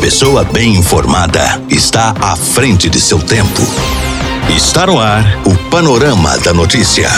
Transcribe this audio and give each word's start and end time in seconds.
pessoa 0.00 0.44
bem 0.44 0.76
informada 0.76 1.62
está 1.68 2.14
à 2.22 2.34
frente 2.34 2.88
de 2.88 2.98
seu 2.98 3.18
tempo. 3.18 3.60
Está 4.56 4.86
no 4.86 4.98
ar 4.98 5.22
o 5.44 5.54
Panorama 5.68 6.38
da 6.38 6.54
Notícia. 6.54 7.10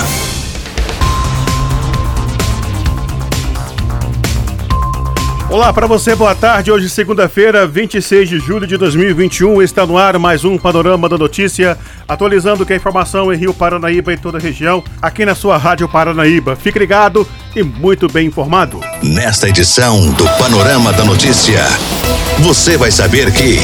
Olá 5.48 5.72
para 5.72 5.86
você, 5.86 6.16
boa 6.16 6.34
tarde. 6.34 6.72
Hoje, 6.72 6.88
segunda-feira, 6.88 7.68
26 7.68 8.28
de 8.28 8.38
julho 8.40 8.66
de 8.66 8.76
2021, 8.76 9.62
está 9.62 9.86
no 9.86 9.96
ar 9.96 10.18
mais 10.18 10.44
um 10.44 10.58
Panorama 10.58 11.08
da 11.08 11.16
Notícia, 11.16 11.78
atualizando 12.08 12.66
que 12.66 12.72
a 12.72 12.76
informação 12.76 13.32
em 13.32 13.36
Rio 13.36 13.54
Paranaíba 13.54 14.12
e 14.12 14.16
toda 14.16 14.38
a 14.38 14.40
região, 14.40 14.82
aqui 15.00 15.24
na 15.24 15.36
sua 15.36 15.56
Rádio 15.56 15.88
Paranaíba. 15.88 16.56
Fique 16.56 16.80
ligado 16.80 17.28
e 17.54 17.62
muito 17.62 18.08
bem 18.08 18.26
informado. 18.26 18.80
Nesta 19.02 19.48
edição 19.48 20.10
do 20.12 20.24
Panorama 20.38 20.92
da 20.92 21.04
Notícia, 21.04 21.64
você 22.38 22.76
vai 22.76 22.90
saber 22.90 23.32
que. 23.32 23.58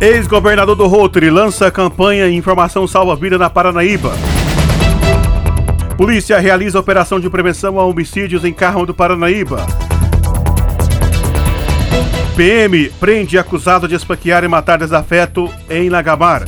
Ex-governador 0.00 0.76
do 0.76 0.86
Rotary 0.86 1.30
lança 1.30 1.70
campanha 1.70 2.28
Informação 2.28 2.86
Salva 2.86 3.16
Vida 3.16 3.38
na 3.38 3.48
Paranaíba. 3.48 4.12
Polícia 5.96 6.38
realiza 6.38 6.78
operação 6.78 7.18
de 7.18 7.30
prevenção 7.30 7.80
a 7.80 7.84
homicídios 7.84 8.44
em 8.44 8.52
Carmo 8.52 8.84
do 8.84 8.92
Paranaíba. 8.92 9.66
PM 12.36 12.90
prende 13.00 13.38
acusado 13.38 13.88
de 13.88 13.94
esfaquear 13.94 14.44
e 14.44 14.48
matar 14.48 14.78
desafeto 14.78 15.50
em 15.70 15.88
Lagamar. 15.88 16.44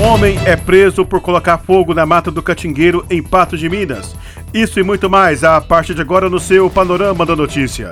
Homem 0.00 0.38
é 0.44 0.54
preso 0.54 1.04
por 1.04 1.20
colocar 1.20 1.58
fogo 1.58 1.92
na 1.92 2.06
mata 2.06 2.30
do 2.30 2.40
Catingueiro 2.40 3.04
em 3.10 3.20
Patos 3.20 3.58
de 3.58 3.68
Minas. 3.68 4.14
Isso 4.54 4.78
e 4.78 4.82
muito 4.84 5.10
mais 5.10 5.42
a 5.42 5.60
partir 5.60 5.92
de 5.92 6.00
agora 6.00 6.30
no 6.30 6.38
seu 6.38 6.70
Panorama 6.70 7.26
da 7.26 7.34
Notícia. 7.34 7.90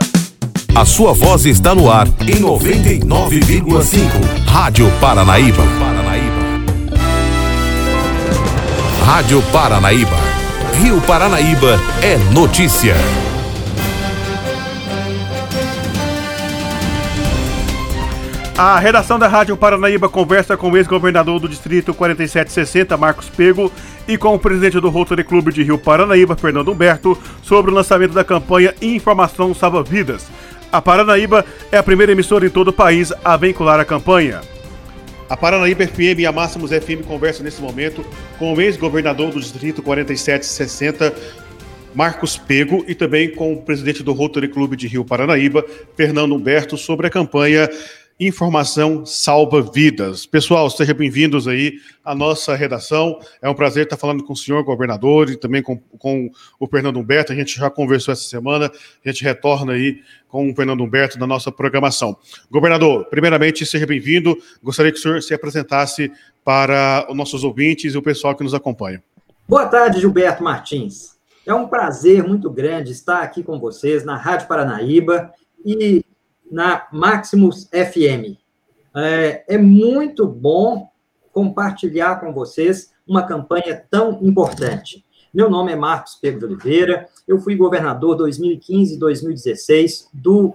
A 0.72 0.84
sua 0.84 1.12
voz 1.12 1.44
está 1.44 1.74
no 1.74 1.90
ar 1.90 2.06
em 2.20 2.40
99,5. 2.40 4.06
Rádio 4.46 4.88
Paranaíba. 5.00 5.64
Rádio 9.04 9.42
Paranaíba. 9.52 10.16
Rio 10.80 11.00
Paranaíba 11.00 11.80
é 12.02 12.16
notícia. 12.32 12.94
A 18.58 18.78
redação 18.78 19.18
da 19.18 19.28
Rádio 19.28 19.54
Paranaíba 19.54 20.08
conversa 20.08 20.56
com 20.56 20.70
o 20.70 20.76
ex-governador 20.78 21.38
do 21.38 21.46
Distrito 21.46 21.92
4760, 21.92 22.96
Marcos 22.96 23.28
Pego, 23.28 23.70
e 24.08 24.16
com 24.16 24.34
o 24.34 24.38
presidente 24.38 24.80
do 24.80 24.88
Rotary 24.88 25.24
Clube 25.24 25.52
de 25.52 25.62
Rio 25.62 25.76
Paranaíba, 25.76 26.34
Fernando 26.34 26.72
Humberto, 26.72 27.18
sobre 27.42 27.70
o 27.70 27.74
lançamento 27.74 28.14
da 28.14 28.24
campanha 28.24 28.74
Informação 28.80 29.52
Salva 29.52 29.82
Vidas. 29.82 30.26
A 30.72 30.80
Paranaíba 30.80 31.44
é 31.70 31.76
a 31.76 31.82
primeira 31.82 32.12
emissora 32.12 32.46
em 32.46 32.50
todo 32.50 32.68
o 32.68 32.72
país 32.72 33.12
a 33.22 33.36
vincular 33.36 33.78
a 33.78 33.84
campanha. 33.84 34.40
A 35.28 35.36
Paranaíba 35.36 35.86
FM 35.86 36.20
e 36.20 36.26
a 36.26 36.32
Máximos 36.32 36.70
FM 36.70 37.04
conversam 37.06 37.44
nesse 37.44 37.60
momento 37.60 38.02
com 38.38 38.54
o 38.54 38.60
ex-governador 38.62 39.32
do 39.32 39.40
Distrito 39.40 39.82
4760, 39.82 41.12
Marcos 41.94 42.38
Pego, 42.38 42.82
e 42.88 42.94
também 42.94 43.30
com 43.34 43.52
o 43.52 43.60
presidente 43.60 44.02
do 44.02 44.14
Rotary 44.14 44.48
Clube 44.48 44.76
de 44.76 44.88
Rio 44.88 45.04
Paranaíba, 45.04 45.62
Fernando 45.94 46.34
Humberto, 46.34 46.78
sobre 46.78 47.06
a 47.06 47.10
campanha 47.10 47.68
Informação 48.18 49.04
salva 49.04 49.60
vidas. 49.60 50.24
Pessoal, 50.24 50.70
sejam 50.70 50.96
bem-vindos 50.96 51.46
aí 51.46 51.74
à 52.02 52.14
nossa 52.14 52.56
redação. 52.56 53.18
É 53.42 53.50
um 53.50 53.52
prazer 53.54 53.84
estar 53.84 53.98
falando 53.98 54.24
com 54.24 54.32
o 54.32 54.36
senhor 54.36 54.64
governador 54.64 55.28
e 55.28 55.36
também 55.36 55.62
com, 55.62 55.76
com 55.76 56.30
o 56.58 56.66
Fernando 56.66 56.98
Humberto. 56.98 57.30
A 57.30 57.36
gente 57.36 57.54
já 57.54 57.68
conversou 57.68 58.12
essa 58.12 58.22
semana, 58.22 58.72
a 59.04 59.08
gente 59.10 59.22
retorna 59.22 59.74
aí 59.74 60.00
com 60.28 60.50
o 60.50 60.56
Fernando 60.56 60.82
Humberto 60.82 61.18
na 61.18 61.26
nossa 61.26 61.52
programação. 61.52 62.16
Governador, 62.50 63.04
primeiramente, 63.10 63.66
seja 63.66 63.86
bem-vindo. 63.86 64.34
Gostaria 64.62 64.90
que 64.90 64.98
o 64.98 65.02
senhor 65.02 65.22
se 65.22 65.34
apresentasse 65.34 66.10
para 66.42 67.06
os 67.10 67.16
nossos 67.16 67.44
ouvintes 67.44 67.92
e 67.92 67.98
o 67.98 68.02
pessoal 68.02 68.34
que 68.34 68.42
nos 68.42 68.54
acompanha. 68.54 69.04
Boa 69.46 69.66
tarde, 69.66 70.00
Gilberto 70.00 70.42
Martins. 70.42 71.18
É 71.44 71.52
um 71.52 71.68
prazer 71.68 72.26
muito 72.26 72.48
grande 72.50 72.92
estar 72.92 73.20
aqui 73.20 73.42
com 73.42 73.60
vocês 73.60 74.06
na 74.06 74.16
Rádio 74.16 74.48
Paranaíba 74.48 75.30
e 75.62 76.02
na 76.50 76.86
Maximus 76.92 77.68
FM. 77.70 78.38
É, 78.94 79.44
é 79.48 79.58
muito 79.58 80.26
bom 80.26 80.88
compartilhar 81.32 82.20
com 82.20 82.32
vocês 82.32 82.92
uma 83.06 83.22
campanha 83.22 83.84
tão 83.90 84.18
importante. 84.22 85.04
Meu 85.32 85.50
nome 85.50 85.72
é 85.72 85.76
Marcos 85.76 86.14
Pedro 86.14 86.40
de 86.40 86.46
Oliveira, 86.46 87.08
eu 87.28 87.38
fui 87.38 87.54
governador 87.56 88.16
2015 88.16 88.94
e 88.94 88.98
2016 88.98 90.08
do, 90.12 90.54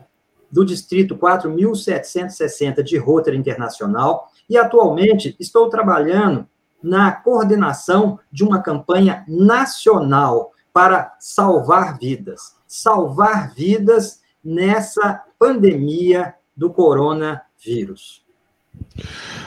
do 0.52 0.66
Distrito 0.66 1.16
4.760 1.16 2.82
de 2.82 2.98
Rotary 2.98 3.38
Internacional 3.38 4.32
e 4.50 4.58
atualmente 4.58 5.36
estou 5.40 5.70
trabalhando 5.70 6.48
na 6.82 7.12
coordenação 7.12 8.20
de 8.32 8.44
uma 8.44 8.62
campanha 8.62 9.24
nacional 9.28 10.52
para 10.74 11.16
salvar 11.20 12.00
vidas. 12.00 12.56
Salvar 12.68 13.54
vidas 13.54 14.21
nessa 14.44 15.24
pandemia 15.38 16.34
do 16.56 16.70
coronavírus. 16.72 18.22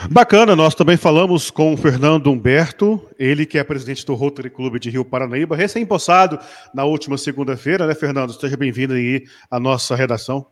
Bacana, 0.09 0.55
nós 0.55 0.75
também 0.75 0.97
falamos 0.97 1.49
com 1.49 1.73
o 1.73 1.77
Fernando 1.77 2.31
Humberto, 2.31 3.01
ele 3.17 3.45
que 3.45 3.57
é 3.57 3.63
presidente 3.63 4.05
do 4.05 4.13
Rotary 4.13 4.49
Clube 4.49 4.79
de 4.79 4.89
Rio 4.89 5.03
Paranaíba, 5.03 5.55
recém-possado 5.55 6.39
na 6.73 6.83
última 6.83 7.17
segunda-feira, 7.17 7.87
né, 7.87 7.95
Fernando? 7.95 8.33
Seja 8.33 8.55
bem-vindo 8.55 8.93
aí 8.93 9.23
à 9.49 9.59
nossa 9.59 9.95
redação. 9.95 10.45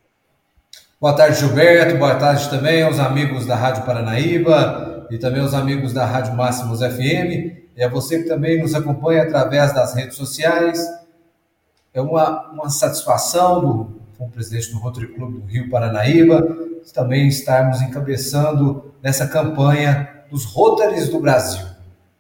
Boa 1.00 1.14
tarde, 1.14 1.40
Gilberto. 1.40 1.98
Boa 1.98 2.16
tarde 2.16 2.50
também 2.50 2.82
aos 2.82 2.98
amigos 2.98 3.46
da 3.46 3.56
Rádio 3.56 3.84
Paranaíba 3.84 5.06
e 5.12 5.18
também 5.18 5.42
aos 5.42 5.54
amigos 5.54 5.94
da 5.94 6.06
Rádio 6.06 6.34
Máximos 6.34 6.80
FM. 6.80 7.62
E 7.76 7.84
a 7.84 7.90
você 7.90 8.24
que 8.24 8.30
também 8.30 8.62
nos 8.62 8.74
acompanha 8.74 9.24
através 9.24 9.74
das 9.74 9.94
redes 9.94 10.16
sociais. 10.16 10.80
É 11.94 12.02
uma, 12.02 12.50
uma 12.52 12.70
satisfação 12.70 13.60
do 13.62 14.03
como 14.24 14.32
presidente 14.32 14.72
do 14.72 14.78
Rotary 14.78 15.08
Clube 15.08 15.40
do 15.40 15.46
Rio 15.46 15.70
Paranaíba, 15.70 16.42
também 16.94 17.28
estarmos 17.28 17.82
encabeçando 17.82 18.94
nessa 19.02 19.28
campanha 19.28 20.24
dos 20.30 20.46
Rotaries 20.46 21.10
do 21.10 21.20
Brasil. 21.20 21.66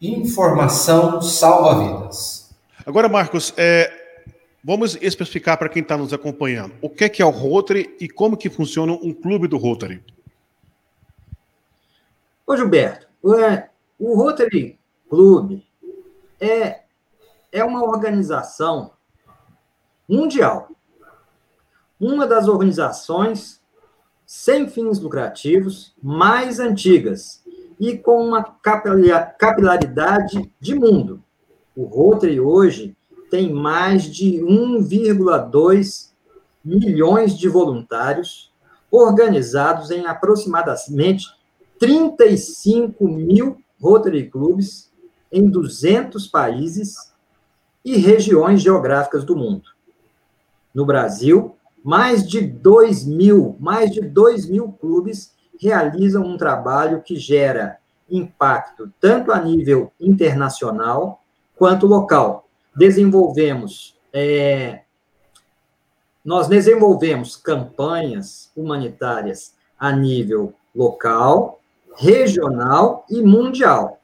Informação 0.01 1.21
salva 1.21 1.81
vidas. 1.81 2.53
Agora, 2.85 3.07
Marcos, 3.07 3.53
é, 3.55 3.89
vamos 4.61 4.97
especificar 5.01 5.57
para 5.57 5.69
quem 5.69 5.81
está 5.81 5.95
nos 5.97 6.11
acompanhando 6.11 6.73
o 6.81 6.89
que 6.89 7.05
é, 7.05 7.09
que 7.09 7.21
é 7.21 7.25
o 7.25 7.29
Rotary 7.29 7.95
e 7.99 8.09
como 8.09 8.35
que 8.35 8.49
funciona 8.49 8.91
um 8.91 9.13
clube 9.13 9.47
do 9.47 9.57
Rotary. 9.57 10.03
Ô 12.45 12.57
Gilberto, 12.57 13.07
o, 13.21 13.33
é, 13.35 13.69
o 13.97 14.17
Rotary 14.17 14.77
Clube 15.09 15.65
é, 16.41 16.81
é 17.51 17.63
uma 17.63 17.81
organização 17.83 18.91
mundial 20.09 20.72
uma 22.03 22.27
das 22.27 22.49
organizações 22.49 23.61
sem 24.25 24.67
fins 24.67 24.99
lucrativos 24.99 25.95
mais 26.03 26.59
antigas 26.59 27.41
e 27.79 27.97
com 27.97 28.27
uma 28.27 28.43
capilaridade 28.43 30.53
de 30.59 30.75
mundo. 30.75 31.23
O 31.75 31.85
Rotary 31.85 32.41
hoje 32.41 32.95
tem 33.31 33.53
mais 33.53 34.03
de 34.03 34.41
1,2 34.41 36.11
milhões 36.63 37.35
de 37.37 37.47
voluntários 37.47 38.51
organizados 38.91 39.89
em 39.89 40.05
aproximadamente 40.05 41.27
35 41.79 43.07
mil 43.07 43.57
Rotary 43.81 44.29
Clubes 44.29 44.91
em 45.31 45.49
200 45.49 46.27
países 46.27 47.13
e 47.83 47.97
regiões 47.97 48.61
geográficas 48.61 49.23
do 49.23 49.35
mundo. 49.35 49.71
No 50.73 50.85
Brasil, 50.85 51.57
mais 51.83 52.27
de 52.27 52.39
2 52.41 53.05
mil, 53.05 53.57
mais 53.59 53.91
de 53.91 53.99
2 54.01 54.49
mil 54.49 54.71
clubes 54.71 55.33
realizam 55.59 56.23
um 56.23 56.37
trabalho 56.37 57.01
que 57.01 57.15
gera 57.17 57.77
impacto 58.09 58.91
tanto 58.99 59.31
a 59.31 59.39
nível 59.39 59.91
internacional 59.99 61.21
quanto 61.57 61.85
local. 61.85 62.47
Desenvolvemos, 62.75 63.97
é, 64.11 64.81
nós 66.23 66.47
desenvolvemos 66.47 67.35
campanhas 67.35 68.51
humanitárias 68.55 69.53
a 69.77 69.91
nível 69.91 70.53
local, 70.73 71.59
regional 71.95 73.05
e 73.09 73.21
mundial. 73.21 73.99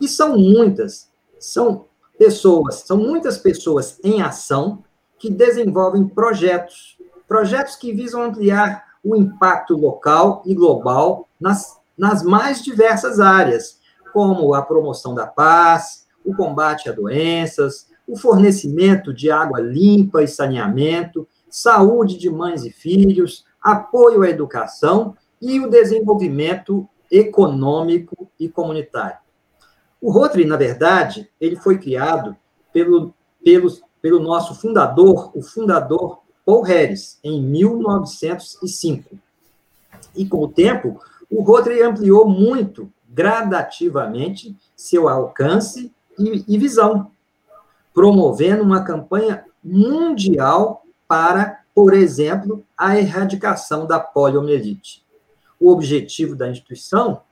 E 0.00 0.06
são 0.06 0.36
muitas, 0.36 1.10
são 1.38 1.86
pessoas, 2.18 2.76
são 2.86 2.96
muitas 2.96 3.38
pessoas 3.38 3.98
em 4.04 4.20
ação 4.22 4.84
que 5.18 5.30
desenvolvem 5.30 6.06
projetos 6.06 6.96
projetos 7.32 7.76
que 7.76 7.94
visam 7.94 8.24
ampliar 8.24 8.84
o 9.02 9.16
impacto 9.16 9.74
local 9.74 10.42
e 10.44 10.54
global 10.54 11.30
nas, 11.40 11.80
nas 11.96 12.22
mais 12.22 12.62
diversas 12.62 13.20
áreas, 13.20 13.80
como 14.12 14.52
a 14.52 14.60
promoção 14.60 15.14
da 15.14 15.26
paz, 15.26 16.06
o 16.22 16.34
combate 16.34 16.90
a 16.90 16.92
doenças, 16.92 17.88
o 18.06 18.18
fornecimento 18.18 19.14
de 19.14 19.30
água 19.30 19.60
limpa 19.60 20.22
e 20.22 20.28
saneamento, 20.28 21.26
saúde 21.48 22.18
de 22.18 22.28
mães 22.28 22.66
e 22.66 22.70
filhos, 22.70 23.46
apoio 23.62 24.24
à 24.24 24.28
educação 24.28 25.16
e 25.40 25.58
o 25.58 25.70
desenvolvimento 25.70 26.86
econômico 27.10 28.30
e 28.38 28.46
comunitário. 28.46 29.16
O 30.02 30.12
Rotary, 30.12 30.44
na 30.44 30.58
verdade, 30.58 31.30
ele 31.40 31.56
foi 31.56 31.78
criado 31.78 32.36
pelo, 32.74 33.14
pelo, 33.42 33.68
pelo 34.02 34.20
nosso 34.20 34.54
fundador, 34.54 35.30
o 35.34 35.40
fundador 35.40 36.21
Paul 36.44 36.62
Harris, 36.62 37.18
em 37.22 37.40
1905. 37.42 39.16
E 40.14 40.26
com 40.26 40.38
o 40.38 40.48
tempo, 40.48 41.00
o 41.30 41.42
Rotary 41.42 41.82
ampliou 41.82 42.28
muito, 42.28 42.90
gradativamente, 43.08 44.56
seu 44.76 45.08
alcance 45.08 45.92
e, 46.18 46.44
e 46.46 46.58
visão, 46.58 47.10
promovendo 47.94 48.62
uma 48.62 48.84
campanha 48.84 49.44
mundial 49.62 50.84
para, 51.06 51.60
por 51.74 51.94
exemplo, 51.94 52.64
a 52.76 52.98
erradicação 52.98 53.86
da 53.86 54.00
poliomielite. 54.00 55.02
O 55.60 55.70
objetivo 55.70 56.34
da 56.34 56.50
instituição 56.50 57.22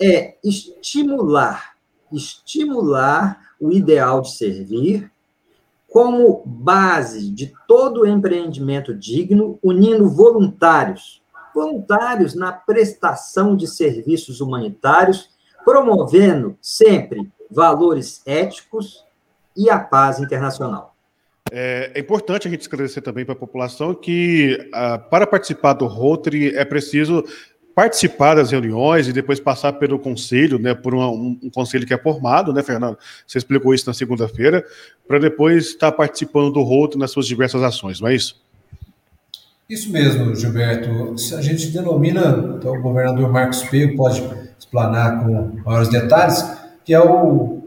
é 0.00 0.36
estimular, 0.42 1.76
estimular 2.10 3.50
o 3.60 3.70
ideal 3.70 4.22
de 4.22 4.34
servir 4.34 5.10
como 5.90 6.44
base 6.46 7.30
de 7.32 7.52
todo 7.66 8.06
empreendimento 8.06 8.94
digno, 8.94 9.58
unindo 9.60 10.08
voluntários, 10.08 11.20
voluntários 11.52 12.32
na 12.34 12.52
prestação 12.52 13.56
de 13.56 13.66
serviços 13.66 14.40
humanitários, 14.40 15.30
promovendo 15.64 16.56
sempre 16.62 17.28
valores 17.50 18.22
éticos 18.24 19.04
e 19.56 19.68
a 19.68 19.80
paz 19.80 20.20
internacional. 20.20 20.94
É, 21.50 21.90
é, 21.96 21.98
importante 21.98 22.46
a 22.46 22.50
gente 22.50 22.60
esclarecer 22.60 23.02
também 23.02 23.24
para 23.24 23.32
a 23.32 23.38
população 23.38 23.92
que, 23.92 24.70
ah, 24.72 24.98
para 24.98 25.26
participar 25.26 25.72
do 25.72 25.86
Rotary, 25.86 26.54
é 26.54 26.64
preciso 26.64 27.24
participar 27.74 28.34
das 28.34 28.50
reuniões 28.50 29.08
e 29.08 29.12
depois 29.12 29.40
passar 29.40 29.74
pelo 29.74 29.98
conselho, 29.98 30.58
né, 30.58 30.74
por 30.74 30.94
uma, 30.94 31.08
um, 31.08 31.38
um, 31.42 31.50
conselho 31.50 31.86
que 31.86 31.94
é 31.94 31.98
formado, 31.98 32.52
né, 32.52 32.62
Fernando? 32.62 32.98
Você 33.26 33.38
explicou 33.38 33.72
isso 33.74 33.86
na 33.86 33.94
segunda-feira, 33.94 34.64
para 35.06 35.18
depois 35.18 35.68
estar 35.68 35.92
participando 35.92 36.52
do 36.52 36.62
Rotary 36.62 36.98
nas 36.98 37.10
suas 37.10 37.26
diversas 37.26 37.62
ações, 37.62 38.00
não 38.00 38.08
é 38.08 38.14
isso? 38.14 38.40
Isso 39.68 39.92
mesmo, 39.92 40.34
Gilberto. 40.34 41.14
A 41.36 41.40
gente 41.40 41.68
denomina, 41.68 42.56
então 42.58 42.72
o 42.72 42.82
governador 42.82 43.30
Marcos 43.30 43.62
Pego 43.62 43.96
pode 43.96 44.22
explanar 44.58 45.24
com 45.24 45.60
maiores 45.64 45.88
detalhes, 45.88 46.44
que 46.84 46.92
é 46.92 47.00
o 47.00 47.60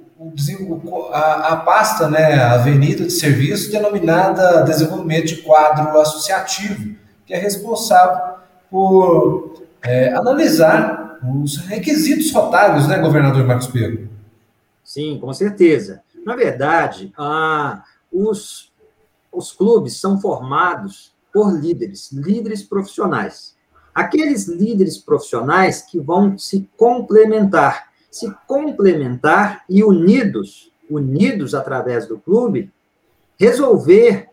a, 1.12 1.54
a 1.54 1.56
pasta, 1.58 2.10
né, 2.10 2.36
a 2.36 2.54
avenida 2.54 3.04
de 3.04 3.12
serviço 3.12 3.72
denominada 3.72 4.64
Desenvolvimento 4.64 5.28
de 5.28 5.36
Quadro 5.38 6.00
Associativo, 6.00 6.96
que 7.26 7.34
é 7.34 7.38
responsável 7.38 8.36
por 8.70 9.63
é, 9.84 10.14
analisar 10.14 11.20
os 11.42 11.58
requisitos 11.58 12.32
rotários, 12.32 12.88
né, 12.88 13.00
governador 13.00 13.46
Marcos 13.46 13.68
Pedro? 13.68 14.10
Sim, 14.84 15.20
com 15.20 15.32
certeza. 15.34 16.02
Na 16.26 16.36
verdade, 16.36 17.14
ah, 17.18 17.84
os, 18.12 18.72
os 19.32 19.52
clubes 19.52 20.00
são 20.00 20.20
formados 20.20 21.14
por 21.34 21.52
líderes, 21.52 22.12
líderes 22.12 22.64
profissionais. 22.64 23.56
Aqueles 23.94 24.48
líderes 24.48 24.98
profissionais 24.98 25.82
que 25.82 26.00
vão 26.00 26.38
se 26.38 26.68
complementar 26.78 27.94
se 28.14 28.32
complementar 28.46 29.66
e 29.68 29.84
unidos, 29.84 30.72
unidos 30.88 31.56
através 31.56 32.08
do 32.08 32.20
clube, 32.20 32.72
resolver 33.40 34.30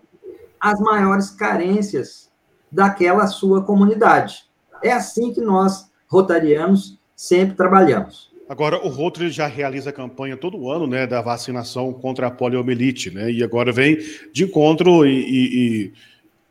as 0.61 0.79
maiores 0.81 1.31
carências 1.31 2.31
daquela 2.71 3.27
sua 3.27 3.65
comunidade. 3.65 4.45
É 4.83 4.93
assim 4.93 5.33
que 5.33 5.41
nós, 5.41 5.91
rotarianos, 6.07 6.99
sempre 7.15 7.57
trabalhamos. 7.57 8.31
Agora, 8.49 8.85
o 8.85 8.89
Rotary 8.89 9.31
já 9.31 9.47
realiza 9.47 9.91
a 9.91 9.93
campanha 9.93 10.37
todo 10.37 10.69
ano, 10.69 10.85
né, 10.85 11.07
da 11.07 11.21
vacinação 11.21 11.93
contra 11.93 12.27
a 12.27 12.31
poliomielite, 12.33 13.09
né, 13.09 13.31
e 13.31 13.45
agora 13.45 13.71
vem 13.71 13.97
de 14.33 14.43
encontro 14.43 15.07
e, 15.07 15.13
e, 15.13 15.93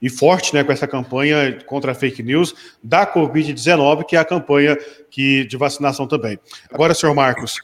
e 0.02 0.10
forte 0.10 0.54
né, 0.54 0.64
com 0.64 0.72
essa 0.72 0.88
campanha 0.88 1.62
contra 1.66 1.92
a 1.92 1.96
fake 1.96 2.24
news 2.24 2.56
da 2.82 3.06
Covid-19, 3.06 4.06
que 4.06 4.16
é 4.16 4.20
a 4.20 4.24
campanha 4.24 4.78
que, 5.12 5.44
de 5.44 5.58
vacinação 5.58 6.08
também. 6.08 6.40
Agora, 6.72 6.94
senhor 6.94 7.14
Marcos, 7.14 7.60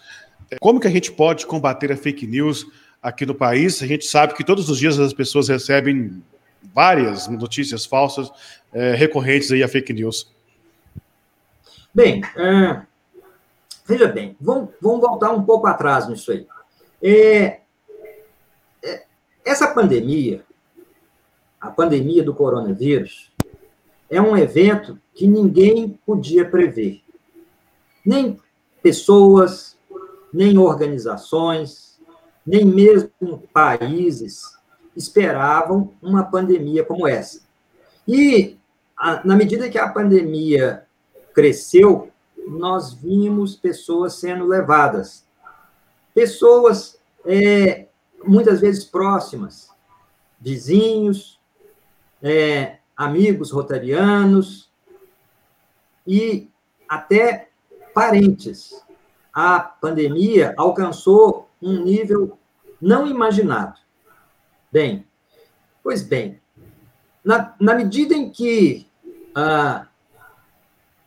como 0.60 0.82
que 0.82 0.88
a 0.88 0.92
gente 0.92 1.14
pode 1.14 1.46
combater 1.46 1.92
a 1.94 1.98
fake 1.98 2.28
news 2.28 2.68
aqui 3.02 3.26
no 3.26 3.36
país? 3.36 3.82
A 3.82 3.88
gente 3.88 4.06
sabe 4.06 4.34
que 4.34 4.44
todos 4.44 4.70
os 4.70 4.78
dias 4.78 5.00
as 5.00 5.14
pessoas 5.14 5.48
recebem 5.48 6.22
várias 6.74 7.30
notícias 7.30 7.86
falsas 7.86 8.30
é, 8.74 8.96
recorrentes 8.96 9.50
aí 9.52 9.64
a 9.64 9.68
fake 9.68 9.94
news. 9.94 10.35
Bem, 11.96 12.22
é, 12.36 12.82
veja 13.86 14.10
bem, 14.10 14.36
vamos, 14.42 14.72
vamos 14.82 15.00
voltar 15.00 15.32
um 15.32 15.46
pouco 15.46 15.66
atrás 15.66 16.10
nisso 16.10 16.30
aí. 16.30 16.46
É, 17.02 17.62
é 18.84 19.06
essa 19.46 19.74
pandemia, 19.74 20.44
a 21.58 21.72
pandemia 21.72 22.22
do 22.22 22.36
coronavírus, 22.36 23.32
é 24.10 24.22
um 24.22 24.36
evento 24.36 25.00
que 25.14 25.26
ninguém 25.26 25.98
podia 26.06 26.44
prever. 26.44 27.02
Nem 28.06 28.42
pessoas, 28.84 29.78
nem 30.34 30.58
organizações, 30.58 31.98
nem 32.46 32.66
mesmo 32.66 33.42
países 33.54 34.60
esperavam 34.98 35.94
uma 36.02 36.26
pandemia 36.26 36.84
como 36.84 37.08
essa. 37.08 37.42
E, 38.06 38.58
na 39.24 39.38
medida 39.38 39.70
que 39.70 39.78
a 39.78 39.88
pandemia 39.88 40.85
cresceu, 41.36 42.12
nós 42.48 42.94
vimos 42.94 43.56
pessoas 43.56 44.14
sendo 44.14 44.46
levadas. 44.48 45.28
Pessoas, 46.14 46.98
é, 47.26 47.88
muitas 48.24 48.62
vezes 48.62 48.86
próximas, 48.86 49.70
vizinhos, 50.40 51.40
é, 52.24 52.78
amigos 52.96 53.52
rotarianos 53.52 54.72
e 56.08 56.50
até 56.88 57.50
parentes. 57.94 58.82
A 59.34 59.60
pandemia 59.60 60.54
alcançou 60.58 61.50
um 61.62 61.84
nível 61.84 62.40
não 62.80 63.06
imaginado. 63.06 63.78
Bem, 64.72 65.06
pois 65.84 66.02
bem, 66.02 66.40
na, 67.24 67.54
na 67.60 67.74
medida 67.74 68.14
em 68.14 68.30
que 68.30 68.88
ah, 69.34 69.88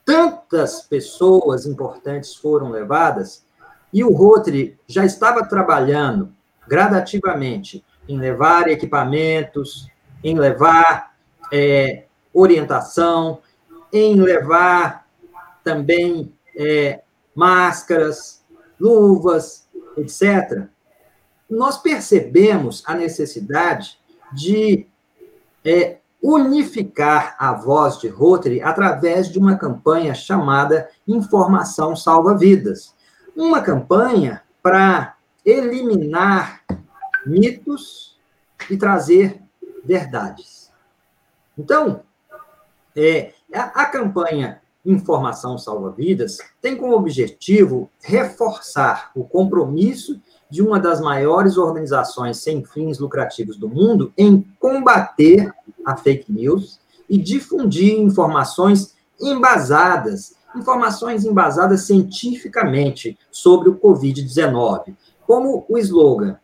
tantas 0.09 0.81
pessoas 0.81 1.67
importantes 1.67 2.35
foram 2.35 2.71
levadas, 2.71 3.45
e 3.93 4.03
o 4.03 4.11
Rotary 4.11 4.81
já 4.87 5.05
estava 5.05 5.47
trabalhando 5.47 6.33
gradativamente 6.67 7.85
em 8.09 8.19
levar 8.19 8.69
equipamentos, 8.69 9.87
em 10.25 10.39
levar 10.39 11.15
é, 11.53 12.07
orientação, 12.33 13.43
em 13.93 14.19
levar 14.19 15.07
também 15.63 16.33
é, 16.57 17.03
máscaras, 17.35 18.43
luvas, 18.81 19.69
etc., 19.95 20.69
nós 21.51 21.77
percebemos 21.77 22.83
a 22.87 22.95
necessidade 22.95 23.99
de 24.33 24.87
é, 25.63 25.99
unificar 26.23 27.37
a 27.39 27.53
voz 27.53 27.99
de 27.99 28.09
Rotary 28.09 28.61
através 28.61 29.29
de 29.29 29.39
uma 29.39 29.57
campanha 29.57 30.15
chamada 30.15 30.89
Informação 31.07 31.95
Salva 31.95 32.37
Vidas. 32.37 32.95
Uma 33.37 33.61
campanha 33.61 34.43
para 34.63 35.17
eliminar 35.45 36.63
mitos 37.25 38.19
e 38.69 38.77
trazer 38.77 39.41
verdades. 39.85 40.73
Então, 41.57 42.03
é, 42.97 43.33
a, 43.55 43.83
a 43.83 43.87
campanha 43.87 44.61
Informação 44.85 45.59
Salva 45.59 45.91
Vidas 45.91 46.39
tem 46.63 46.77
como 46.77 46.95
objetivo 46.95 47.91
reforçar 48.01 49.11
o 49.15 49.25
compromisso 49.25 50.21
de 50.51 50.63
uma 50.63 50.79
das 50.79 51.01
maiores 51.01 51.57
organizações 51.57 52.39
sem 52.39 52.65
fins 52.65 52.99
lucrativos 52.99 53.57
do 53.57 53.69
mundo 53.69 54.13
em 54.17 54.47
combater 54.59 55.53
a 55.85 55.97
fake 55.97 56.33
news 56.33 56.81
e 57.09 57.19
difundir 57.19 57.99
informações 57.99 58.95
embasadas, 59.21 60.35
informações 60.55 61.25
embasadas 61.25 61.83
cientificamente 61.83 63.19
sobre 63.31 63.69
o 63.69 63.79
Covid-19, 63.79 64.95
como 65.27 65.67
o 65.69 65.77
slogan: 65.77 66.39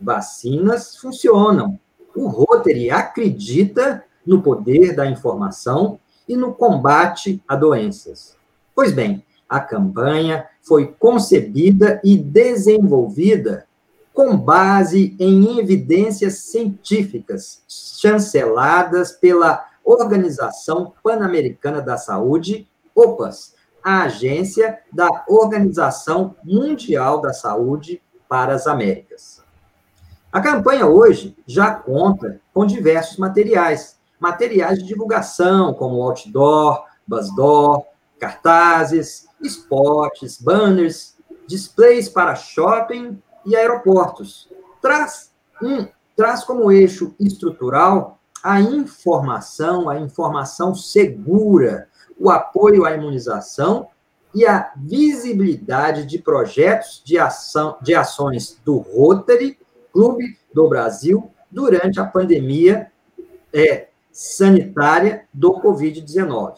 vacinas 0.00 0.96
funcionam, 0.96 1.78
o 2.14 2.28
Rotary 2.28 2.90
acredita 2.90 4.04
no 4.24 4.40
poder 4.40 4.94
da 4.94 5.06
informação 5.06 5.98
e 6.32 6.36
no 6.36 6.54
combate 6.54 7.42
a 7.46 7.54
doenças. 7.54 8.38
Pois 8.74 8.90
bem, 8.90 9.22
a 9.46 9.60
campanha 9.60 10.48
foi 10.62 10.86
concebida 10.98 12.00
e 12.02 12.16
desenvolvida 12.16 13.66
com 14.14 14.34
base 14.34 15.14
em 15.18 15.58
evidências 15.58 16.38
científicas 16.38 17.62
chanceladas 17.68 19.12
pela 19.12 19.62
Organização 19.84 20.94
Pan-Americana 21.02 21.82
da 21.82 21.98
Saúde, 21.98 22.66
OPAS, 22.94 23.54
a 23.84 24.04
agência 24.04 24.78
da 24.90 25.24
Organização 25.28 26.34
Mundial 26.42 27.20
da 27.20 27.34
Saúde 27.34 28.00
para 28.26 28.54
as 28.54 28.66
Américas. 28.66 29.42
A 30.32 30.40
campanha 30.40 30.86
hoje 30.86 31.36
já 31.46 31.74
conta 31.74 32.40
com 32.54 32.64
diversos 32.64 33.18
materiais, 33.18 33.98
materiais 34.22 34.78
de 34.78 34.86
divulgação, 34.86 35.74
como 35.74 36.00
outdoor, 36.00 36.84
buzzdoor, 37.04 37.84
cartazes, 38.20 39.26
spots, 39.42 40.40
banners, 40.40 41.16
displays 41.48 42.08
para 42.08 42.36
shopping 42.36 43.20
e 43.44 43.56
aeroportos. 43.56 44.48
Traz, 44.80 45.32
um, 45.60 45.88
traz 46.16 46.44
como 46.44 46.70
eixo 46.70 47.16
estrutural 47.18 48.20
a 48.44 48.60
informação, 48.60 49.88
a 49.88 49.98
informação 49.98 50.72
segura, 50.72 51.88
o 52.16 52.30
apoio 52.30 52.84
à 52.84 52.92
imunização 52.92 53.88
e 54.32 54.46
a 54.46 54.70
visibilidade 54.76 56.06
de 56.06 56.18
projetos 56.20 57.02
de, 57.04 57.18
ação, 57.18 57.76
de 57.82 57.92
ações 57.92 58.60
do 58.64 58.78
Rotary 58.78 59.58
Clube 59.92 60.38
do 60.54 60.68
Brasil 60.68 61.28
durante 61.50 61.98
a 61.98 62.06
pandemia 62.06 62.92
é, 63.52 63.88
sanitária 64.12 65.24
do 65.32 65.54
Covid-19. 65.60 66.54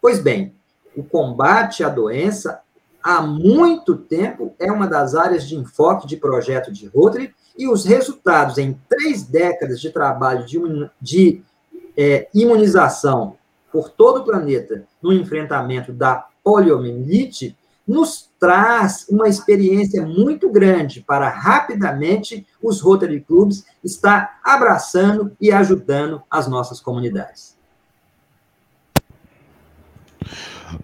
Pois 0.00 0.18
bem, 0.20 0.54
o 0.96 1.02
combate 1.02 1.82
à 1.82 1.88
doença 1.88 2.60
há 3.02 3.20
muito 3.20 3.96
tempo 3.96 4.54
é 4.58 4.70
uma 4.70 4.86
das 4.86 5.14
áreas 5.14 5.46
de 5.46 5.56
enfoque 5.56 6.06
de 6.06 6.16
projeto 6.16 6.72
de 6.72 6.86
Rotary 6.86 7.34
e 7.58 7.68
os 7.68 7.84
resultados 7.84 8.58
em 8.58 8.78
três 8.88 9.24
décadas 9.24 9.80
de 9.80 9.90
trabalho 9.90 10.46
de, 10.46 10.58
de 11.00 11.42
é, 11.96 12.28
imunização 12.32 13.36
por 13.70 13.90
todo 13.90 14.20
o 14.20 14.24
planeta 14.24 14.84
no 15.02 15.12
enfrentamento 15.12 15.92
da 15.92 16.26
poliomielite 16.44 17.56
nos 17.86 18.30
traz 18.38 19.06
uma 19.08 19.28
experiência 19.28 20.04
muito 20.06 20.50
grande 20.50 21.00
para 21.00 21.28
rapidamente 21.28 22.46
os 22.62 22.80
Rotary 22.80 23.20
Clubs 23.20 23.64
estar 23.82 24.40
abraçando 24.44 25.36
e 25.40 25.50
ajudando 25.50 26.22
as 26.30 26.46
nossas 26.48 26.80
comunidades. 26.80 27.56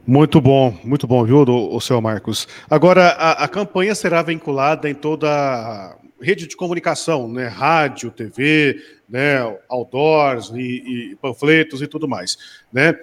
Muito 0.07 0.41
bom, 0.41 0.77
muito 0.85 1.07
bom, 1.07 1.25
viu, 1.25 1.43
o 1.43 1.81
seu 1.81 2.01
Marcos. 2.01 2.49
Agora, 2.69 3.09
a, 3.11 3.45
a, 3.45 3.49
campanha 3.49 3.95
será 3.95 4.23
vinculada 4.23 4.89
em 4.89 4.95
toda 4.95 5.31
a 5.31 5.97
rede 6.21 6.47
de 6.47 6.57
comunicação, 6.57 7.29
né? 7.29 7.47
Rádio, 7.47 8.11
TV, 8.11 8.83
né? 9.09 9.39
Outdoors 9.69 10.51
e, 10.51 11.13
e 11.13 11.17
panfletos 11.17 11.81
e 11.81 11.87
tudo 11.87 12.09
mais, 12.09 12.37
né? 12.73 12.95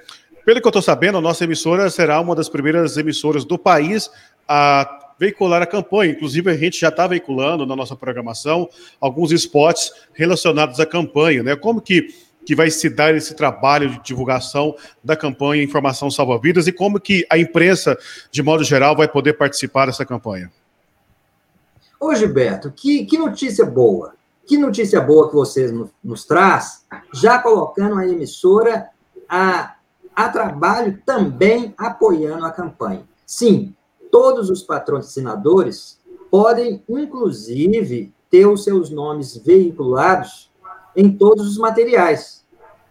Pelo 0.46 0.62
que 0.62 0.68
eu 0.68 0.70
estou 0.70 0.82
sabendo, 0.82 1.18
a 1.18 1.22
nossa 1.22 1.44
emissora 1.44 1.90
será 1.90 2.20
uma 2.20 2.36
das 2.36 2.50
primeiras 2.50 2.98
emissoras 2.98 3.44
do 3.44 3.58
país 3.58 4.12
a 4.48 5.05
veicular 5.20 5.62
a 5.62 5.66
campanha. 5.66 6.12
Inclusive, 6.12 6.50
a 6.50 6.58
gente 6.58 6.80
já 6.80 6.90
está 6.90 7.08
veiculando 7.08 7.66
na 7.66 7.76
nossa 7.76 7.96
programação 7.96 8.70
alguns 9.00 9.32
spots 9.32 9.92
relacionados 10.14 10.80
à 10.80 10.86
campanha, 10.86 11.44
né? 11.44 11.56
Como 11.56 11.82
que 11.82 12.26
que 12.46 12.56
vai 12.56 12.70
se 12.70 12.90
dar 12.90 13.16
esse 13.16 13.34
trabalho 13.34 13.90
de 13.90 14.04
divulgação 14.04 14.76
da 15.04 15.16
campanha 15.16 15.64
Informação 15.64 16.12
Salva 16.12 16.38
Vidas 16.38 16.68
e 16.68 16.72
como 16.72 17.00
que 17.00 17.26
a 17.30 17.38
imprensa, 17.38 17.98
de 18.32 18.44
modo 18.44 18.64
geral, 18.64 18.96
vai 18.96 19.08
poder 19.08 19.34
participar 19.34 19.88
dessa 19.88 20.06
campanha? 20.06 20.52
Ô, 22.00 22.14
Gilberto, 22.14 22.72
que, 22.72 23.06
que 23.06 23.18
notícia 23.18 23.66
boa. 23.66 24.14
Que 24.46 24.58
notícia 24.58 25.02
boa 25.02 25.28
que 25.28 25.34
vocês 25.34 25.72
nos, 25.72 25.90
nos 26.04 26.24
traz, 26.24 26.86
já 27.12 27.40
colocando 27.40 27.98
a 27.98 28.08
emissora 28.08 28.90
a, 29.28 29.76
a 30.16 30.30
trabalho 30.30 31.02
também 31.04 31.74
apoiando 31.76 32.46
a 32.46 32.52
campanha. 32.52 33.04
Sim, 33.26 33.74
todos 34.16 34.50
os 34.50 34.64
patrocinadores 34.64 36.00
podem, 36.32 36.82
inclusive, 36.88 38.14
ter 38.30 38.46
os 38.46 38.64
seus 38.64 38.90
nomes 38.90 39.36
veiculados 39.36 40.50
em 40.96 41.12
todos 41.12 41.46
os 41.46 41.58
materiais. 41.58 42.46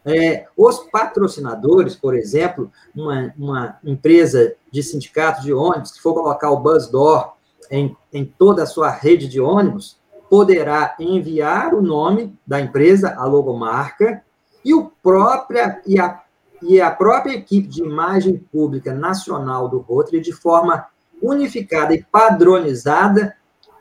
É, 0.05 0.47
os 0.55 0.81
patrocinadores, 0.93 1.97
por 1.97 2.15
exemplo, 2.15 2.71
uma, 2.95 3.33
uma 3.39 3.79
empresa 3.83 4.55
de 4.71 4.83
sindicato 4.83 5.41
de 5.41 5.51
ônibus 5.51 5.93
que 5.93 6.03
for 6.03 6.13
colocar 6.13 6.51
o 6.51 6.61
Buzzdoor 6.61 7.33
em, 7.71 7.97
em 8.13 8.27
toda 8.27 8.65
a 8.65 8.67
sua 8.67 8.91
rede 8.91 9.27
de 9.27 9.41
ônibus, 9.41 9.99
poderá 10.29 10.95
enviar 11.01 11.73
o 11.73 11.81
nome 11.81 12.39
da 12.47 12.61
empresa, 12.61 13.15
a 13.17 13.25
logomarca, 13.25 14.23
e, 14.63 14.75
o 14.75 14.93
própria, 15.03 15.81
e, 15.87 15.99
a, 15.99 16.23
e 16.61 16.83
a 16.83 16.91
própria 16.91 17.33
equipe 17.33 17.67
de 17.67 17.83
imagem 17.83 18.37
pública 18.53 18.93
nacional 18.93 19.71
do 19.71 19.79
Rotary, 19.79 20.21
de 20.21 20.31
forma 20.31 20.87
unificada 21.25 21.95
e 21.95 22.03
padronizada, 22.03 23.37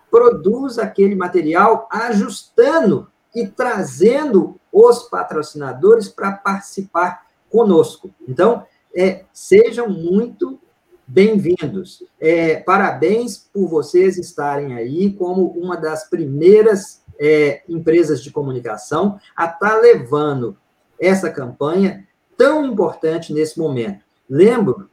produz 0.09 0.79
aquele 0.79 1.15
material 1.15 1.87
ajustando 1.91 3.09
e 3.35 3.47
trazendo 3.47 4.59
os 4.71 5.03
patrocinadores 5.03 6.07
para 6.07 6.31
participar 6.31 7.25
conosco. 7.49 8.11
Então, 8.27 8.65
é, 8.95 9.25
sejam 9.33 9.89
muito 9.89 10.59
bem-vindos. 11.05 12.03
É, 12.19 12.57
parabéns 12.57 13.49
por 13.51 13.67
vocês 13.67 14.17
estarem 14.17 14.75
aí 14.75 15.11
como 15.13 15.47
uma 15.47 15.75
das 15.75 16.09
primeiras 16.09 17.03
é, 17.19 17.61
empresas 17.67 18.23
de 18.23 18.31
comunicação 18.31 19.19
a 19.35 19.45
estar 19.45 19.57
tá 19.57 19.77
levando 19.79 20.57
essa 20.99 21.29
campanha 21.29 22.07
tão 22.37 22.65
importante 22.65 23.33
nesse 23.33 23.59
momento. 23.59 24.03
Lembro 24.29 24.89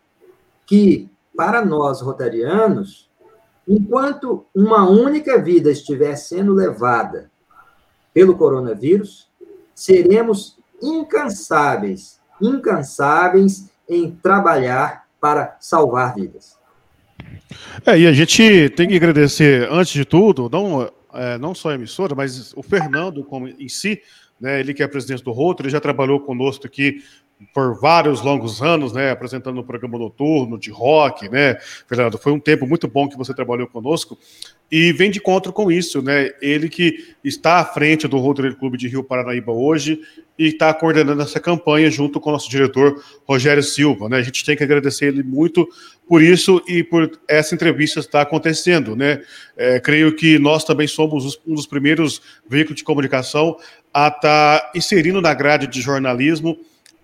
que, 0.66 1.08
para 1.40 1.64
nós 1.64 2.02
rotarianos, 2.02 3.08
enquanto 3.66 4.44
uma 4.54 4.86
única 4.86 5.40
vida 5.40 5.70
estiver 5.70 6.14
sendo 6.14 6.52
levada 6.52 7.30
pelo 8.12 8.36
coronavírus, 8.36 9.26
seremos 9.74 10.58
incansáveis, 10.82 12.20
incansáveis 12.42 13.70
em 13.88 14.10
trabalhar 14.10 15.06
para 15.18 15.56
salvar 15.60 16.14
vidas. 16.14 16.58
É, 17.86 17.98
e 17.98 18.06
a 18.06 18.12
gente 18.12 18.68
tem 18.76 18.86
que 18.86 18.96
agradecer, 18.96 19.66
antes 19.72 19.94
de 19.94 20.04
tudo, 20.04 20.50
não, 20.52 20.92
é, 21.14 21.38
não 21.38 21.54
só 21.54 21.70
a 21.70 21.74
emissora, 21.74 22.14
mas 22.14 22.52
o 22.54 22.62
Fernando 22.62 23.24
como 23.24 23.48
em 23.48 23.68
si, 23.70 24.02
né, 24.38 24.60
ele 24.60 24.74
que 24.74 24.82
é 24.82 24.86
presidente 24.86 25.24
do 25.24 25.32
Rotary, 25.32 25.70
já 25.70 25.80
trabalhou 25.80 26.20
conosco 26.20 26.66
aqui 26.66 27.02
por 27.54 27.78
vários 27.80 28.20
longos 28.20 28.60
anos, 28.62 28.92
né, 28.92 29.10
apresentando 29.10 29.60
um 29.60 29.64
programa 29.64 29.98
noturno 29.98 30.58
de 30.58 30.70
rock, 30.70 31.28
né, 31.28 31.56
Fernando, 31.88 32.18
foi 32.18 32.32
um 32.32 32.40
tempo 32.40 32.66
muito 32.66 32.86
bom 32.86 33.08
que 33.08 33.16
você 33.16 33.34
trabalhou 33.34 33.66
conosco 33.66 34.18
e 34.70 34.92
vem 34.92 35.10
de 35.10 35.18
encontro 35.18 35.52
com 35.52 35.70
isso, 35.72 36.02
né, 36.02 36.30
ele 36.40 36.68
que 36.68 37.14
está 37.24 37.58
à 37.58 37.64
frente 37.64 38.06
do 38.06 38.18
Rotary 38.18 38.54
Clube 38.54 38.76
de 38.76 38.88
Rio 38.88 39.02
Paranaíba 39.02 39.52
hoje 39.52 40.00
e 40.38 40.48
está 40.48 40.72
coordenando 40.72 41.22
essa 41.22 41.40
campanha 41.40 41.90
junto 41.90 42.20
com 42.20 42.30
o 42.30 42.32
nosso 42.32 42.48
diretor 42.48 43.02
Rogério 43.26 43.62
Silva, 43.62 44.08
né, 44.08 44.18
a 44.18 44.22
gente 44.22 44.44
tem 44.44 44.56
que 44.56 44.62
agradecer 44.62 45.06
ele 45.06 45.22
muito 45.22 45.66
por 46.06 46.22
isso 46.22 46.62
e 46.68 46.82
por 46.84 47.10
essa 47.26 47.54
entrevista 47.54 48.00
estar 48.00 48.20
acontecendo, 48.20 48.94
né, 48.94 49.22
é, 49.56 49.80
creio 49.80 50.14
que 50.14 50.38
nós 50.38 50.62
também 50.62 50.86
somos 50.86 51.40
um 51.46 51.54
dos 51.54 51.66
primeiros 51.66 52.20
veículos 52.48 52.76
de 52.76 52.84
comunicação 52.84 53.56
a 53.92 54.08
estar 54.08 54.20
tá 54.60 54.72
inserindo 54.74 55.20
na 55.22 55.32
grade 55.32 55.66
de 55.66 55.80
jornalismo 55.80 56.58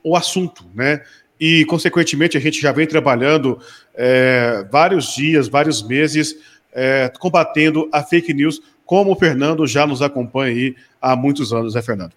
o 0.07 0.15
assunto, 0.15 0.65
né? 0.73 1.03
E, 1.39 1.65
consequentemente, 1.65 2.37
a 2.37 2.41
gente 2.41 2.61
já 2.61 2.71
vem 2.71 2.87
trabalhando 2.87 3.59
é, 3.93 4.65
vários 4.71 5.07
dias, 5.07 5.49
vários 5.49 5.83
meses, 5.83 6.37
é, 6.73 7.11
combatendo 7.19 7.89
a 7.93 8.05
fake 8.05 8.33
news, 8.33 8.63
como 8.85 9.11
o 9.11 9.17
Fernando 9.17 9.67
já 9.67 9.85
nos 9.85 10.01
acompanha 10.01 10.55
aí 10.55 10.77
há 11.03 11.17
muitos 11.17 11.53
anos, 11.53 11.75
né, 11.75 11.83
Fernando? 11.83 12.13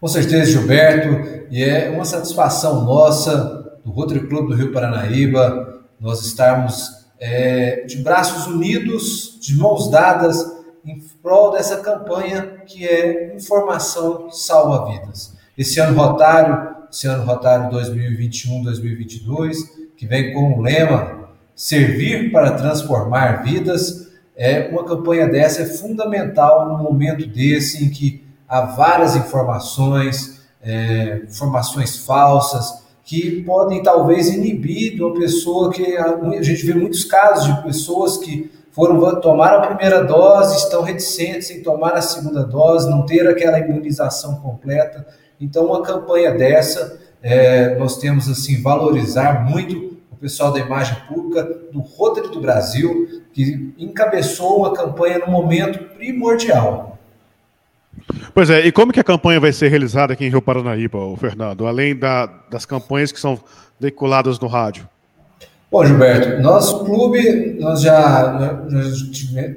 Com 0.00 0.08
certeza, 0.08 0.50
Gilberto, 0.50 1.46
e 1.52 1.62
é 1.62 1.88
uma 1.88 2.04
satisfação 2.04 2.84
nossa, 2.84 3.78
do 3.84 3.92
Rotary 3.92 4.26
Clube 4.26 4.48
do 4.48 4.54
Rio 4.54 4.72
Paranaíba, 4.72 5.82
nós 6.00 6.26
estarmos 6.26 7.06
é, 7.20 7.84
de 7.86 7.98
braços 7.98 8.46
unidos, 8.48 9.38
de 9.40 9.56
mãos 9.56 9.88
dadas, 9.88 10.36
em 10.84 11.00
prol 11.22 11.52
dessa 11.52 11.76
campanha 11.76 12.62
que 12.66 12.86
é 12.86 13.34
Informação 13.36 14.30
Salva 14.30 14.90
Vidas. 14.90 15.36
Esse 15.56 15.80
ano 15.80 15.96
rotário 15.96 16.77
esse 16.90 17.06
ano 17.06 17.24
rotário 17.24 17.70
2021-2022, 17.70 19.56
que 19.96 20.06
vem 20.06 20.32
com 20.32 20.54
o 20.54 20.60
lema 20.60 21.28
Servir 21.54 22.30
para 22.30 22.52
Transformar 22.52 23.42
Vidas. 23.42 24.08
É, 24.36 24.68
uma 24.68 24.84
campanha 24.84 25.28
dessa 25.28 25.62
é 25.62 25.66
fundamental 25.66 26.68
num 26.68 26.82
momento 26.82 27.26
desse 27.26 27.84
em 27.84 27.90
que 27.90 28.24
há 28.48 28.62
várias 28.62 29.16
informações, 29.16 30.40
é, 30.62 31.22
informações 31.28 31.98
falsas, 32.04 32.86
que 33.04 33.42
podem 33.42 33.82
talvez 33.82 34.28
inibir 34.28 34.94
de 34.94 35.02
uma 35.02 35.14
pessoa 35.14 35.72
que 35.72 35.96
a, 35.96 36.42
gente 36.42 36.64
vê 36.64 36.74
muitos 36.74 37.04
casos 37.04 37.46
de 37.46 37.62
pessoas 37.62 38.18
que 38.18 38.50
foram 38.70 39.20
tomar 39.20 39.54
a 39.54 39.66
primeira 39.66 40.04
dose, 40.04 40.56
estão 40.56 40.82
reticentes 40.82 41.50
em 41.50 41.62
tomar 41.62 41.94
a 41.94 42.02
segunda 42.02 42.44
dose, 42.44 42.88
não 42.88 43.04
ter 43.04 43.26
aquela 43.26 43.58
imunização 43.58 44.36
completa. 44.36 45.06
Então, 45.40 45.66
uma 45.66 45.82
campanha 45.82 46.32
dessa, 46.32 47.00
é, 47.22 47.76
nós 47.76 47.98
temos 47.98 48.28
assim 48.28 48.60
valorizar 48.60 49.44
muito 49.48 49.98
o 50.10 50.16
pessoal 50.16 50.52
da 50.52 50.58
imagem 50.58 50.96
pública 51.06 51.44
do 51.72 51.80
Rotary 51.80 52.28
do 52.28 52.40
Brasil, 52.40 53.22
que 53.32 53.72
encabeçou 53.78 54.58
uma 54.58 54.72
campanha 54.72 55.18
no 55.18 55.30
momento 55.30 55.78
primordial. 55.94 56.98
Pois 58.34 58.50
é, 58.50 58.66
e 58.66 58.72
como 58.72 58.92
que 58.92 59.00
a 59.00 59.04
campanha 59.04 59.40
vai 59.40 59.52
ser 59.52 59.68
realizada 59.68 60.12
aqui 60.12 60.24
em 60.24 60.28
Rio 60.28 60.42
Paranaíba, 60.42 60.98
Fernando, 61.16 61.66
além 61.66 61.96
da, 61.96 62.26
das 62.50 62.64
campanhas 62.64 63.12
que 63.12 63.20
são 63.20 63.38
veiculadas 63.78 64.38
no 64.38 64.48
rádio? 64.48 64.88
Bom, 65.70 65.84
Gilberto, 65.84 66.40
nosso 66.40 66.82
clube, 66.82 67.58
nós 67.60 67.82
já 67.82 68.64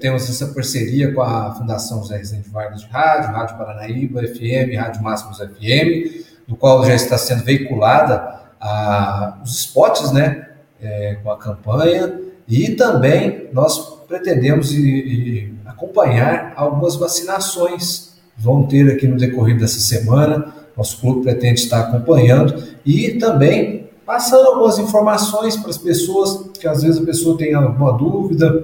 temos 0.01 0.29
essa 0.29 0.47
parceria 0.47 1.13
com 1.13 1.21
a 1.21 1.55
Fundação 1.55 1.99
José 1.99 2.17
Rezende 2.17 2.49
Vargas 2.49 2.81
de 2.81 2.87
Rádio, 2.87 3.31
Rádio 3.31 3.57
Paranaíba 3.57 4.21
FM, 4.27 4.75
Rádio 4.77 5.01
Máximos 5.01 5.37
FM, 5.37 6.25
no 6.49 6.57
qual 6.57 6.85
já 6.85 6.93
está 6.93 7.17
sendo 7.17 7.45
veiculada 7.45 8.41
a, 8.59 9.39
os 9.41 9.57
spots, 9.57 10.11
né, 10.11 10.49
é, 10.81 11.15
com 11.23 11.31
a 11.31 11.37
campanha, 11.37 12.19
e 12.45 12.71
também 12.71 13.47
nós 13.53 13.79
pretendemos 14.05 14.73
e, 14.73 14.81
e 14.81 15.53
acompanhar 15.65 16.51
algumas 16.57 16.97
vacinações. 16.97 18.19
Vão 18.37 18.63
ter 18.63 18.91
aqui 18.91 19.07
no 19.07 19.15
decorrer 19.15 19.57
dessa 19.57 19.79
semana. 19.79 20.53
Nosso 20.75 20.99
clube 20.99 21.23
pretende 21.23 21.61
estar 21.61 21.79
acompanhando. 21.79 22.61
E 22.85 23.11
também 23.11 23.80
passando 24.11 24.45
algumas 24.45 24.77
informações 24.77 25.55
para 25.55 25.69
as 25.69 25.77
pessoas, 25.77 26.49
que 26.59 26.67
às 26.67 26.83
vezes 26.83 27.01
a 27.01 27.05
pessoa 27.05 27.37
tem 27.37 27.53
alguma 27.53 27.97
dúvida. 27.97 28.61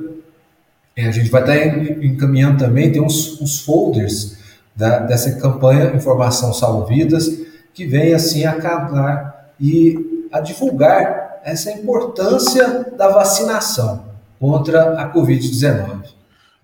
É, 0.94 1.08
a 1.08 1.12
gente 1.12 1.30
vai 1.30 1.40
estar 1.40 2.04
encaminhando 2.04 2.58
também, 2.58 2.92
tem 2.92 3.02
uns, 3.02 3.40
uns 3.40 3.62
folders 3.62 4.38
da, 4.76 5.00
dessa 5.00 5.40
campanha 5.40 5.96
Informação 5.96 6.54
Salva 6.54 6.86
Vidas, 6.86 7.30
que 7.74 7.86
vem 7.86 8.14
assim 8.14 8.44
a 8.44 8.52
acabar 8.52 9.54
e 9.58 10.28
a 10.34 10.42
divulgar 10.42 11.40
essa 11.46 11.72
importância 11.72 12.86
da 12.98 13.08
vacinação 13.08 14.04
contra 14.38 15.02
a 15.02 15.14
Covid-19. 15.14 16.10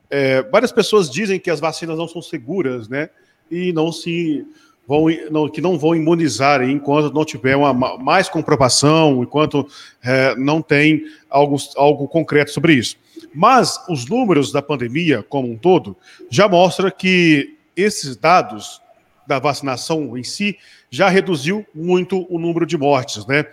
É, 0.10 0.44
várias 0.44 0.74
pessoas 0.74 1.10
dizem 1.10 1.40
que 1.40 1.50
as 1.50 1.62
vacinas 1.62 1.98
não 1.98 2.10
são 2.10 2.22
seguras, 2.22 2.90
né? 2.90 3.10
E 3.50 3.72
não 3.72 3.94
se 3.94 4.46
vão, 4.88 5.06
não, 5.32 5.50
que 5.50 5.62
não 5.62 5.78
vão 5.78 5.96
imunizar 5.96 6.62
enquanto 6.64 7.14
não 7.14 7.26
tiver 7.26 7.56
uma 7.56 7.74
mais 7.98 8.30
comprovação, 8.30 9.24
enquanto 9.24 9.68
é, 10.04 10.36
não 10.36 10.62
tem 10.62 11.04
algo, 11.30 11.58
algo 11.76 12.08
concreto 12.08 12.52
sobre 12.52 12.74
isso. 12.74 12.98
Mas 13.34 13.80
os 13.90 14.08
números 14.08 14.52
da 14.52 14.62
pandemia 14.62 15.24
como 15.24 15.50
um 15.50 15.58
todo 15.58 15.96
já 16.30 16.48
mostram 16.48 16.92
que 16.92 17.58
esses 17.76 18.16
dados 18.16 18.82
da 19.26 19.40
vacinação 19.40 20.18
em 20.18 20.24
si 20.24 20.58
já 20.92 21.10
reduziu 21.10 21.66
muito 21.74 22.28
o 22.30 22.38
número 22.38 22.66
de 22.66 22.78
mortes, 22.78 23.26
né? 23.26 23.46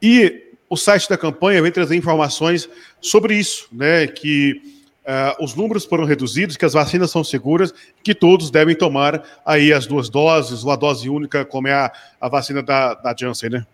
E 0.00 0.44
o 0.68 0.76
site 0.76 1.08
da 1.08 1.16
campanha 1.16 1.62
vem 1.62 1.72
trazer 1.72 1.96
informações 1.96 2.68
sobre 3.00 3.34
isso, 3.34 3.66
né? 3.72 4.06
Que 4.06 4.75
Uh, 5.06 5.44
os 5.44 5.54
números 5.54 5.84
foram 5.84 6.04
reduzidos, 6.04 6.56
que 6.56 6.64
as 6.64 6.72
vacinas 6.72 7.12
são 7.12 7.22
seguras, 7.22 7.72
que 8.02 8.12
todos 8.12 8.50
devem 8.50 8.74
tomar 8.74 9.22
aí 9.46 9.72
as 9.72 9.86
duas 9.86 10.08
doses, 10.08 10.64
ou 10.64 10.72
a 10.72 10.76
dose 10.76 11.08
única, 11.08 11.44
como 11.44 11.68
é 11.68 11.74
a, 11.74 11.92
a 12.20 12.28
vacina 12.28 12.60
da, 12.60 12.94
da 12.94 13.14
Janssen, 13.16 13.50
né? 13.50 13.66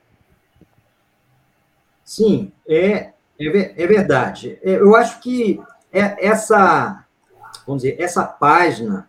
Sim, 2.05 2.53
é, 2.69 3.13
é, 3.41 3.83
é 3.83 3.87
verdade. 3.87 4.59
É, 4.63 4.73
eu 4.73 4.95
acho 4.95 5.21
que 5.21 5.59
é, 5.91 6.27
essa, 6.27 7.03
vamos 7.67 7.83
dizer, 7.83 7.99
essa 7.99 8.25
página 8.25 9.09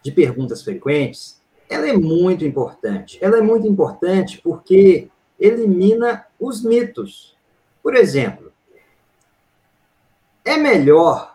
de 0.00 0.12
perguntas 0.12 0.62
frequentes, 0.62 1.40
ela 1.68 1.88
é 1.88 1.92
muito 1.92 2.44
importante. 2.44 3.18
Ela 3.20 3.38
é 3.38 3.42
muito 3.42 3.66
importante 3.66 4.40
porque 4.40 5.08
elimina 5.40 6.24
os 6.38 6.62
mitos. 6.62 7.36
Por 7.82 7.96
exemplo, 7.96 8.52
é 10.44 10.56
melhor 10.56 11.33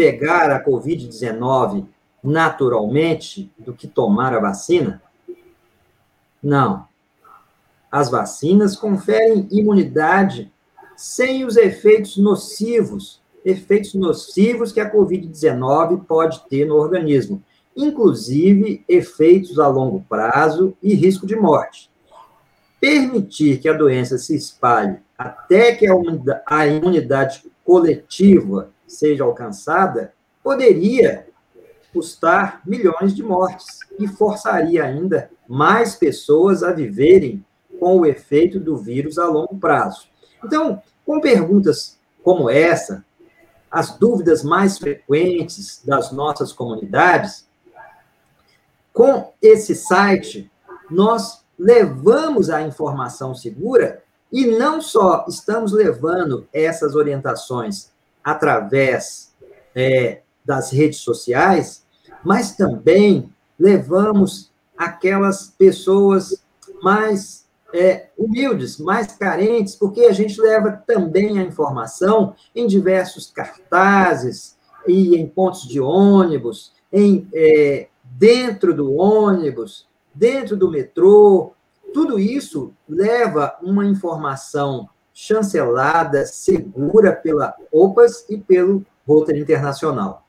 pegar 0.00 0.50
a 0.50 0.64
Covid-19 0.64 1.84
naturalmente 2.24 3.52
do 3.58 3.74
que 3.74 3.86
tomar 3.86 4.34
a 4.34 4.40
vacina? 4.40 5.02
Não. 6.42 6.88
As 7.92 8.10
vacinas 8.10 8.74
conferem 8.74 9.46
imunidade 9.50 10.50
sem 10.96 11.44
os 11.44 11.58
efeitos 11.58 12.16
nocivos, 12.16 13.20
efeitos 13.44 13.92
nocivos 13.92 14.72
que 14.72 14.80
a 14.80 14.90
Covid-19 14.90 16.06
pode 16.06 16.48
ter 16.48 16.64
no 16.64 16.76
organismo, 16.76 17.42
inclusive 17.76 18.82
efeitos 18.88 19.58
a 19.58 19.68
longo 19.68 20.02
prazo 20.08 20.74
e 20.82 20.94
risco 20.94 21.26
de 21.26 21.36
morte. 21.36 21.90
Permitir 22.80 23.58
que 23.58 23.68
a 23.68 23.74
doença 23.74 24.16
se 24.16 24.34
espalhe 24.34 24.96
até 25.18 25.74
que 25.74 25.86
a 26.46 26.66
imunidade 26.66 27.44
coletiva 27.62 28.70
seja 28.90 29.24
alcançada, 29.24 30.12
poderia 30.42 31.26
custar 31.92 32.60
milhões 32.66 33.14
de 33.14 33.22
mortes 33.22 33.80
e 33.98 34.06
forçaria 34.06 34.84
ainda 34.84 35.30
mais 35.48 35.94
pessoas 35.94 36.62
a 36.62 36.72
viverem 36.72 37.44
com 37.78 38.00
o 38.00 38.06
efeito 38.06 38.60
do 38.60 38.76
vírus 38.76 39.18
a 39.18 39.26
longo 39.26 39.58
prazo. 39.58 40.08
Então, 40.44 40.82
com 41.04 41.20
perguntas 41.20 41.98
como 42.22 42.48
essa, 42.50 43.04
as 43.70 43.96
dúvidas 43.96 44.42
mais 44.42 44.78
frequentes 44.78 45.82
das 45.84 46.12
nossas 46.12 46.52
comunidades, 46.52 47.48
com 48.92 49.32
esse 49.40 49.74
site, 49.74 50.50
nós 50.90 51.44
levamos 51.58 52.50
a 52.50 52.62
informação 52.62 53.34
segura 53.34 54.02
e 54.32 54.46
não 54.46 54.80
só 54.80 55.24
estamos 55.28 55.72
levando 55.72 56.48
essas 56.52 56.94
orientações 56.94 57.90
através 58.24 59.34
é, 59.74 60.22
das 60.44 60.70
redes 60.70 61.00
sociais, 61.00 61.84
mas 62.24 62.56
também 62.56 63.32
levamos 63.58 64.50
aquelas 64.76 65.54
pessoas 65.58 66.42
mais 66.82 67.46
é, 67.72 68.08
humildes, 68.16 68.78
mais 68.78 69.08
carentes, 69.12 69.76
porque 69.76 70.02
a 70.02 70.12
gente 70.12 70.40
leva 70.40 70.82
também 70.86 71.38
a 71.38 71.42
informação 71.42 72.34
em 72.54 72.66
diversos 72.66 73.30
cartazes 73.30 74.56
e 74.86 75.16
em 75.16 75.26
pontos 75.26 75.68
de 75.68 75.80
ônibus, 75.80 76.72
em 76.92 77.28
é, 77.32 77.88
dentro 78.04 78.74
do 78.74 78.94
ônibus, 78.94 79.86
dentro 80.14 80.56
do 80.56 80.70
metrô. 80.70 81.52
Tudo 81.92 82.18
isso 82.18 82.72
leva 82.88 83.56
uma 83.62 83.84
informação 83.84 84.88
chancelada, 85.20 86.24
segura 86.24 87.12
pela 87.12 87.54
OPAS 87.70 88.24
e 88.30 88.38
pelo 88.38 88.86
Rotary 89.06 89.38
Internacional. 89.38 90.26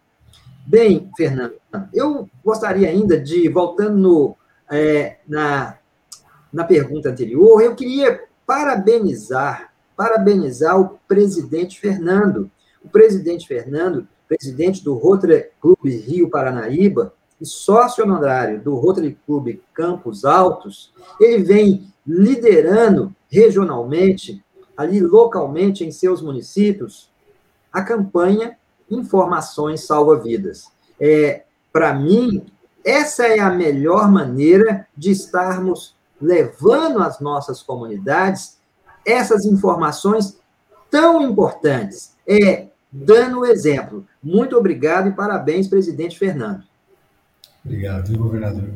Bem, 0.67 1.09
Fernando, 1.15 1.53
eu 1.93 2.29
gostaria 2.43 2.89
ainda 2.89 3.17
de, 3.17 3.47
voltando 3.47 3.97
no, 3.97 4.35
é, 4.69 5.15
na, 5.25 5.77
na 6.51 6.65
pergunta 6.65 7.09
anterior, 7.09 7.61
eu 7.61 7.73
queria 7.73 8.21
parabenizar, 8.45 9.71
parabenizar 9.95 10.77
o 10.77 10.99
presidente 11.07 11.79
Fernando. 11.79 12.51
O 12.83 12.89
presidente 12.89 13.47
Fernando, 13.47 14.05
presidente 14.27 14.83
do 14.83 14.95
Rotary 14.95 15.51
Clube 15.61 15.95
Rio 15.95 16.29
Paranaíba 16.29 17.13
e 17.39 17.45
sócio 17.45 18.03
honorário 18.03 18.61
do 18.61 18.75
Rotary 18.75 19.17
Clube 19.25 19.63
Campos 19.73 20.25
Altos, 20.25 20.93
ele 21.17 21.43
vem 21.43 21.93
liderando 22.05 23.15
regionalmente 23.29 24.43
ali 24.81 24.99
localmente 24.99 25.83
em 25.83 25.91
seus 25.91 26.21
municípios, 26.21 27.09
a 27.71 27.81
campanha 27.81 28.57
Informações 28.89 29.85
Salva 29.85 30.19
Vidas. 30.19 30.65
É, 30.99 31.43
Para 31.71 31.93
mim, 31.93 32.45
essa 32.83 33.25
é 33.25 33.39
a 33.39 33.49
melhor 33.49 34.11
maneira 34.11 34.87
de 34.97 35.11
estarmos 35.11 35.95
levando 36.21 36.99
às 37.01 37.19
nossas 37.19 37.63
comunidades 37.63 38.59
essas 39.05 39.45
informações 39.45 40.37
tão 40.89 41.21
importantes. 41.21 42.15
É 42.27 42.67
dando 42.91 43.39
o 43.39 43.45
exemplo. 43.45 44.05
Muito 44.21 44.57
obrigado 44.57 45.07
e 45.07 45.13
parabéns, 45.13 45.67
presidente 45.67 46.19
Fernando. 46.19 46.63
Obrigado, 47.63 48.17
governador. 48.17 48.69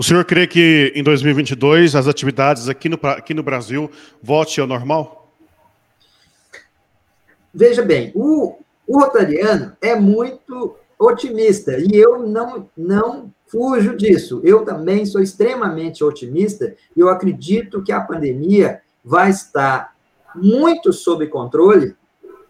O 0.00 0.02
senhor 0.02 0.24
crê 0.24 0.46
que 0.46 0.94
em 0.96 1.02
2022 1.02 1.94
as 1.94 2.08
atividades 2.08 2.70
aqui 2.70 2.88
no, 2.88 2.98
aqui 3.02 3.34
no 3.34 3.42
Brasil 3.42 3.90
voltem 4.22 4.62
ao 4.62 4.66
normal? 4.66 5.30
Veja 7.52 7.82
bem, 7.82 8.10
o, 8.14 8.56
o 8.86 8.98
Rotariano 8.98 9.76
é 9.78 9.94
muito 9.94 10.74
otimista 10.98 11.76
e 11.78 11.90
eu 11.94 12.26
não, 12.26 12.66
não 12.74 13.30
fujo 13.46 13.94
disso. 13.94 14.40
Eu 14.42 14.64
também 14.64 15.04
sou 15.04 15.20
extremamente 15.20 16.02
otimista 16.02 16.74
e 16.96 17.00
eu 17.00 17.10
acredito 17.10 17.82
que 17.82 17.92
a 17.92 18.00
pandemia 18.00 18.80
vai 19.04 19.28
estar 19.28 19.94
muito 20.34 20.94
sob 20.94 21.26
controle 21.26 21.94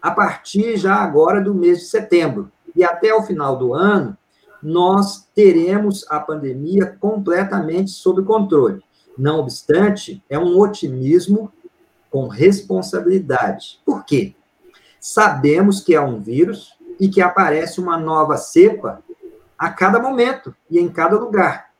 a 0.00 0.12
partir 0.12 0.76
já 0.76 0.94
agora 0.94 1.40
do 1.40 1.52
mês 1.52 1.80
de 1.80 1.86
setembro. 1.86 2.48
E 2.76 2.84
até 2.84 3.12
o 3.12 3.24
final 3.24 3.56
do 3.56 3.74
ano, 3.74 4.16
nós 4.62 5.28
teremos 5.34 6.04
a 6.10 6.20
pandemia 6.20 6.96
completamente 7.00 7.90
sob 7.90 8.22
controle. 8.22 8.82
Não 9.16 9.40
obstante, 9.40 10.22
é 10.28 10.38
um 10.38 10.58
otimismo 10.58 11.52
com 12.10 12.26
responsabilidade. 12.26 13.80
Por 13.84 14.04
quê? 14.04 14.34
Sabemos 14.98 15.80
que 15.80 15.94
é 15.94 16.00
um 16.00 16.20
vírus 16.20 16.74
e 16.98 17.08
que 17.08 17.22
aparece 17.22 17.80
uma 17.80 17.96
nova 17.96 18.36
cepa 18.36 19.02
a 19.58 19.70
cada 19.70 19.98
momento 19.98 20.54
e 20.70 20.78
em 20.78 20.88
cada 20.88 21.18
lugar. 21.18 21.70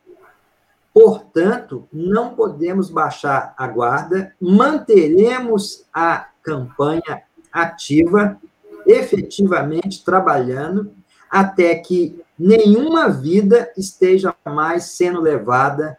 Portanto, 0.93 1.87
não 1.91 2.35
podemos 2.35 2.89
baixar 2.89 3.53
a 3.57 3.67
guarda, 3.67 4.35
manteremos 4.39 5.85
a 5.93 6.27
campanha 6.43 7.23
ativa, 7.51 8.39
efetivamente 8.85 10.03
trabalhando, 10.03 10.93
até 11.31 11.75
que 11.75 12.21
nenhuma 12.37 13.07
vida 13.07 13.71
esteja 13.77 14.35
mais 14.45 14.83
sendo 14.83 15.21
levada 15.21 15.97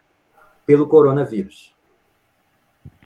pelo 0.67 0.87
coronavírus. 0.87 1.72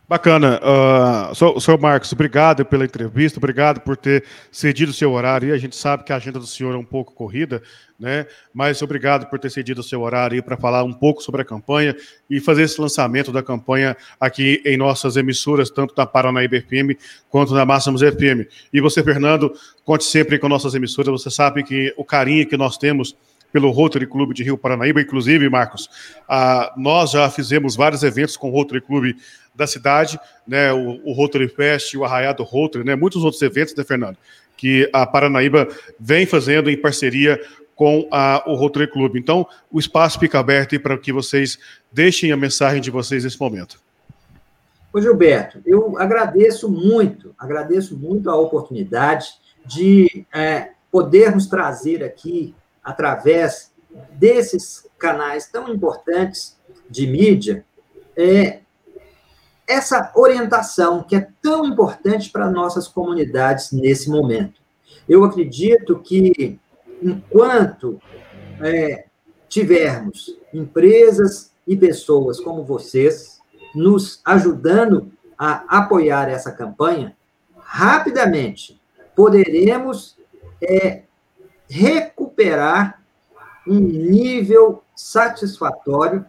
Bacana. 0.08 0.60
Uh, 0.62 1.60
senhor 1.60 1.80
Marcos, 1.80 2.12
obrigado 2.12 2.64
pela 2.64 2.84
entrevista, 2.84 3.40
obrigado 3.40 3.80
por 3.80 3.96
ter 3.96 4.22
cedido 4.52 4.92
o 4.92 4.94
seu 4.94 5.10
horário. 5.10 5.52
A 5.52 5.58
gente 5.58 5.74
sabe 5.74 6.04
que 6.04 6.12
a 6.12 6.16
agenda 6.16 6.38
do 6.38 6.46
senhor 6.46 6.72
é 6.76 6.78
um 6.78 6.84
pouco 6.84 7.12
corrida, 7.12 7.60
né? 7.98 8.24
Mas 8.54 8.80
obrigado 8.82 9.28
por 9.28 9.40
ter 9.40 9.50
cedido 9.50 9.80
o 9.80 9.84
seu 9.84 10.02
horário 10.02 10.40
para 10.44 10.56
falar 10.56 10.84
um 10.84 10.92
pouco 10.92 11.20
sobre 11.20 11.42
a 11.42 11.44
campanha 11.44 11.96
e 12.30 12.38
fazer 12.38 12.62
esse 12.62 12.80
lançamento 12.80 13.32
da 13.32 13.42
campanha 13.42 13.96
aqui 14.20 14.62
em 14.64 14.76
nossas 14.76 15.16
emissoras, 15.16 15.70
tanto 15.70 15.92
da 15.92 16.06
Paranaíba 16.06 16.60
FM 16.60 16.96
quanto 17.28 17.52
da 17.52 17.66
Máximos 17.66 18.00
FM. 18.00 18.48
E 18.72 18.80
você, 18.80 19.02
Fernando, 19.02 19.52
conte 19.84 20.04
sempre 20.04 20.38
com 20.38 20.48
nossas 20.48 20.76
emissoras. 20.76 21.20
Você 21.20 21.32
sabe 21.32 21.64
que 21.64 21.92
o 21.96 22.04
carinho 22.04 22.46
que 22.46 22.56
nós 22.56 22.78
temos 22.78 23.16
pelo 23.52 23.70
Rotary 23.70 24.06
Clube 24.06 24.34
de 24.34 24.42
Rio 24.42 24.58
Paranaíba, 24.58 25.00
inclusive, 25.00 25.48
Marcos, 25.48 25.86
uh, 26.28 26.78
nós 26.78 27.12
já 27.12 27.30
fizemos 27.30 27.74
vários 27.74 28.02
eventos 28.02 28.36
com 28.36 28.50
o 28.50 28.52
Rotary 28.52 28.80
Clube 28.80 29.16
da 29.56 29.66
cidade, 29.66 30.20
né, 30.46 30.72
o, 30.72 31.00
o 31.04 31.12
Rotary 31.12 31.48
Fest, 31.48 31.94
o 31.94 32.04
Arraiado 32.04 32.42
Rotary, 32.42 32.84
né, 32.84 32.94
muitos 32.94 33.24
outros 33.24 33.40
eventos, 33.42 33.74
né, 33.74 33.82
Fernando, 33.82 34.16
que 34.56 34.88
a 34.92 35.06
Paranaíba 35.06 35.68
vem 35.98 36.26
fazendo 36.26 36.70
em 36.70 36.76
parceria 36.76 37.40
com 37.74 38.08
a, 38.10 38.42
o 38.46 38.54
Rotary 38.54 38.90
Clube. 38.90 39.18
Então, 39.18 39.46
o 39.70 39.78
espaço 39.78 40.18
fica 40.18 40.38
aberto 40.38 40.78
para 40.80 40.96
que 40.96 41.12
vocês 41.12 41.58
deixem 41.92 42.32
a 42.32 42.36
mensagem 42.36 42.80
de 42.80 42.90
vocês 42.90 43.24
nesse 43.24 43.38
momento. 43.40 43.80
Ô 44.92 45.00
Gilberto, 45.00 45.60
eu 45.66 45.98
agradeço 45.98 46.70
muito, 46.70 47.34
agradeço 47.38 47.98
muito 47.98 48.30
a 48.30 48.36
oportunidade 48.36 49.28
de 49.66 50.24
é, 50.34 50.70
podermos 50.90 51.46
trazer 51.46 52.02
aqui, 52.02 52.54
através 52.82 53.72
desses 54.12 54.88
canais 54.98 55.48
tão 55.48 55.68
importantes 55.68 56.56
de 56.88 57.06
mídia, 57.06 57.64
é, 58.16 58.60
essa 59.66 60.12
orientação 60.14 61.02
que 61.02 61.16
é 61.16 61.28
tão 61.42 61.64
importante 61.66 62.30
para 62.30 62.50
nossas 62.50 62.86
comunidades 62.86 63.72
nesse 63.72 64.08
momento. 64.08 64.60
Eu 65.08 65.24
acredito 65.24 65.98
que, 65.98 66.58
enquanto 67.02 68.00
é, 68.60 69.06
tivermos 69.48 70.38
empresas 70.52 71.52
e 71.66 71.76
pessoas 71.76 72.40
como 72.40 72.64
vocês 72.64 73.40
nos 73.74 74.20
ajudando 74.24 75.12
a 75.38 75.78
apoiar 75.78 76.28
essa 76.28 76.52
campanha, 76.52 77.16
rapidamente 77.58 78.80
poderemos 79.14 80.16
é, 80.62 81.02
recuperar 81.68 83.02
um 83.66 83.80
nível 83.80 84.82
satisfatório 84.94 86.24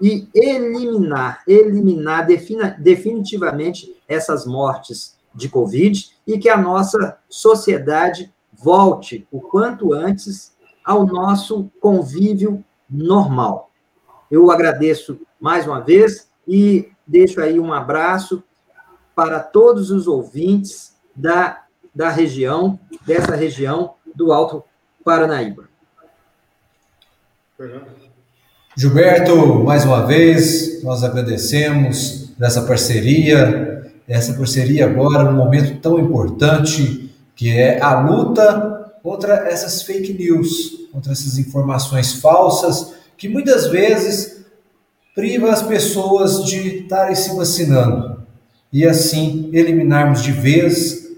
e 0.00 0.28
eliminar, 0.34 1.42
eliminar 1.46 2.26
defina, 2.26 2.76
definitivamente 2.78 3.96
essas 4.08 4.46
mortes 4.46 5.16
de 5.34 5.48
Covid 5.48 6.10
e 6.26 6.38
que 6.38 6.48
a 6.48 6.56
nossa 6.56 7.18
sociedade 7.28 8.32
volte 8.52 9.26
o 9.30 9.40
quanto 9.40 9.92
antes 9.92 10.54
ao 10.84 11.04
nosso 11.04 11.70
convívio 11.80 12.64
normal. 12.88 13.70
Eu 14.30 14.50
agradeço 14.50 15.20
mais 15.40 15.66
uma 15.66 15.80
vez 15.80 16.28
e 16.46 16.90
deixo 17.06 17.40
aí 17.40 17.60
um 17.60 17.72
abraço 17.72 18.42
para 19.14 19.40
todos 19.40 19.90
os 19.90 20.06
ouvintes 20.06 20.96
da, 21.14 21.64
da 21.94 22.08
região, 22.08 22.78
dessa 23.04 23.34
região 23.34 23.94
do 24.14 24.32
Alto 24.32 24.62
Paranaíba. 25.04 25.68
Gilberto, 28.78 29.64
mais 29.64 29.86
uma 29.86 30.04
vez, 30.04 30.82
nós 30.82 31.02
agradecemos 31.02 32.28
dessa 32.38 32.60
parceria, 32.60 33.90
essa 34.06 34.34
parceria 34.34 34.84
agora 34.84 35.24
num 35.24 35.38
momento 35.38 35.80
tão 35.80 35.98
importante 35.98 37.10
que 37.34 37.56
é 37.56 37.80
a 37.80 37.98
luta 38.00 38.92
contra 39.02 39.48
essas 39.48 39.80
fake 39.80 40.12
news, 40.12 40.88
contra 40.92 41.12
essas 41.12 41.38
informações 41.38 42.20
falsas 42.20 42.92
que 43.16 43.30
muitas 43.30 43.68
vezes 43.68 44.44
priva 45.14 45.50
as 45.50 45.62
pessoas 45.62 46.44
de 46.44 46.82
estarem 46.82 47.14
se 47.14 47.34
vacinando 47.34 48.26
e 48.70 48.84
assim 48.84 49.48
eliminarmos 49.54 50.22
de 50.22 50.32
vez 50.32 51.12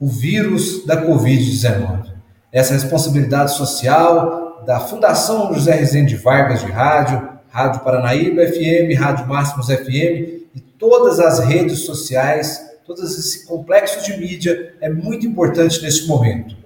o 0.00 0.08
vírus 0.08 0.86
da 0.86 1.06
Covid-19. 1.06 2.06
Essa 2.50 2.72
responsabilidade 2.72 3.54
social 3.54 4.41
da 4.66 4.80
Fundação 4.80 5.52
José 5.52 5.72
Rezende 5.72 6.16
Vargas 6.16 6.60
de 6.60 6.70
Rádio, 6.70 7.28
Rádio 7.48 7.80
Paranaíba 7.80 8.46
FM, 8.46 8.98
Rádio 8.98 9.26
Máximos 9.26 9.66
FM 9.66 10.42
e 10.54 10.60
todas 10.78 11.20
as 11.20 11.40
redes 11.40 11.80
sociais, 11.80 12.60
todo 12.86 13.02
esse 13.02 13.46
complexo 13.46 14.04
de 14.04 14.18
mídia 14.18 14.74
é 14.80 14.88
muito 14.88 15.26
importante 15.26 15.82
nesse 15.82 16.06
momento. 16.06 16.56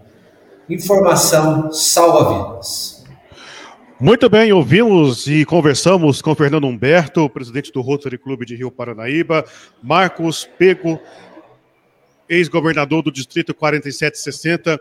Informação 0.68 1.72
salva 1.72 2.50
vidas. 2.50 3.04
Muito 3.98 4.28
bem, 4.28 4.52
ouvimos 4.52 5.26
e 5.26 5.44
conversamos 5.44 6.20
com 6.20 6.34
Fernando 6.34 6.66
Humberto, 6.66 7.30
presidente 7.30 7.72
do 7.72 7.80
Rotary 7.80 8.18
Clube 8.18 8.44
de 8.44 8.54
Rio 8.54 8.70
Paranaíba, 8.70 9.44
Marcos 9.82 10.44
Pego, 10.58 11.00
ex-governador 12.28 13.02
do 13.02 13.10
Distrito 13.10 13.54
4760, 13.54 14.78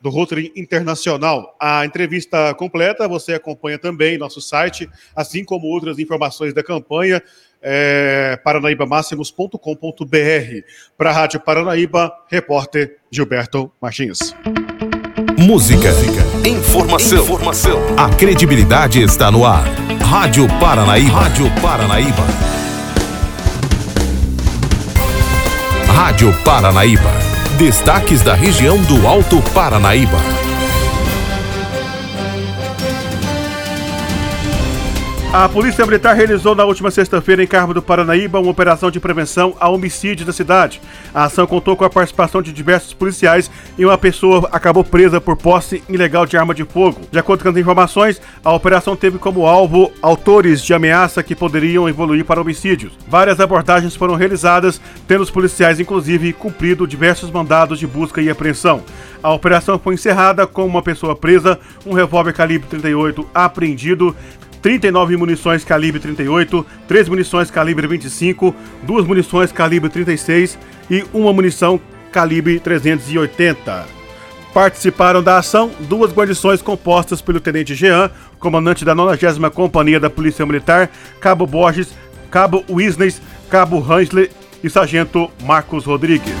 do 0.00 0.10
Rotary 0.10 0.52
Internacional. 0.56 1.56
A 1.60 1.84
entrevista 1.84 2.54
completa 2.54 3.08
você 3.08 3.34
acompanha 3.34 3.78
também 3.78 4.18
nosso 4.18 4.40
site, 4.40 4.88
assim 5.14 5.44
como 5.44 5.66
outras 5.66 5.98
informações 5.98 6.54
da 6.54 6.62
campanha, 6.62 7.22
é, 7.60 8.38
paranaibamáximos.com.br. 8.44 9.56
Para 10.96 11.10
a 11.10 11.12
Rádio 11.12 11.40
Paranaíba, 11.40 12.12
repórter 12.28 12.98
Gilberto 13.10 13.72
Martins. 13.80 14.34
Música, 15.38 15.90
informação, 16.46 17.22
informação. 17.22 17.78
A 17.96 18.14
credibilidade 18.14 19.00
está 19.00 19.30
no 19.30 19.44
ar. 19.44 19.64
Rádio 20.00 20.46
Paranaíba. 20.60 21.12
Rádio 21.12 21.46
Paranaíba. 21.60 22.26
Rádio 25.86 26.32
Paranaíba 26.44 27.17
Destaques 27.58 28.22
da 28.22 28.34
região 28.34 28.80
do 28.82 29.04
Alto 29.04 29.42
Paranaíba. 29.52 30.37
A 35.30 35.46
Polícia 35.46 35.84
Militar 35.84 36.16
realizou 36.16 36.54
na 36.54 36.64
última 36.64 36.90
sexta-feira 36.90 37.44
em 37.44 37.46
Carmo 37.46 37.74
do 37.74 37.82
Paranaíba 37.82 38.40
uma 38.40 38.50
operação 38.50 38.90
de 38.90 38.98
prevenção 38.98 39.54
a 39.60 39.68
homicídio 39.68 40.24
da 40.24 40.32
cidade. 40.32 40.80
A 41.14 41.24
ação 41.24 41.46
contou 41.46 41.76
com 41.76 41.84
a 41.84 41.90
participação 41.90 42.40
de 42.40 42.50
diversos 42.50 42.94
policiais 42.94 43.50
e 43.76 43.84
uma 43.84 43.98
pessoa 43.98 44.48
acabou 44.50 44.82
presa 44.82 45.20
por 45.20 45.36
posse 45.36 45.84
ilegal 45.86 46.24
de 46.24 46.38
arma 46.38 46.54
de 46.54 46.64
fogo. 46.64 47.02
De 47.12 47.18
acordo 47.18 47.42
com 47.42 47.50
as 47.50 47.56
informações, 47.58 48.22
a 48.42 48.54
operação 48.54 48.96
teve 48.96 49.18
como 49.18 49.46
alvo 49.46 49.92
autores 50.00 50.62
de 50.62 50.72
ameaça 50.72 51.22
que 51.22 51.36
poderiam 51.36 51.86
evoluir 51.86 52.24
para 52.24 52.40
homicídios. 52.40 52.94
Várias 53.06 53.38
abordagens 53.38 53.94
foram 53.94 54.14
realizadas, 54.14 54.80
tendo 55.06 55.22
os 55.22 55.30
policiais 55.30 55.78
inclusive 55.78 56.32
cumprido 56.32 56.86
diversos 56.86 57.30
mandados 57.30 57.78
de 57.78 57.86
busca 57.86 58.22
e 58.22 58.30
apreensão. 58.30 58.82
A 59.22 59.32
operação 59.32 59.78
foi 59.78 59.94
encerrada 59.94 60.46
com 60.46 60.64
uma 60.64 60.80
pessoa 60.80 61.14
presa, 61.14 61.58
um 61.84 61.92
revólver 61.92 62.32
calibre 62.32 62.68
38 62.68 63.28
apreendido, 63.34 64.16
39 64.62 65.16
munições 65.16 65.64
calibre 65.64 66.00
38, 66.00 66.66
3 66.86 67.08
munições 67.08 67.50
calibre 67.50 67.86
25, 67.86 68.54
2 68.82 69.06
munições 69.06 69.52
calibre 69.52 69.88
36 69.88 70.58
e 70.90 71.04
uma 71.12 71.32
munição 71.32 71.80
calibre 72.10 72.58
380. 72.58 73.86
Participaram 74.52 75.22
da 75.22 75.38
ação 75.38 75.70
duas 75.80 76.12
guarnições 76.12 76.60
compostas 76.62 77.20
pelo 77.20 77.38
Tenente 77.38 77.74
Jean, 77.74 78.10
comandante 78.38 78.84
da 78.84 78.94
90 78.94 79.50
Companhia 79.50 80.00
da 80.00 80.10
Polícia 80.10 80.44
Militar, 80.44 80.90
Cabo 81.20 81.46
Borges, 81.46 81.90
Cabo 82.30 82.64
Wisney, 82.68 83.14
Cabo 83.48 83.78
Hansler 83.78 84.30
e 84.62 84.68
Sargento 84.68 85.30
Marcos 85.44 85.84
Rodrigues. 85.84 86.34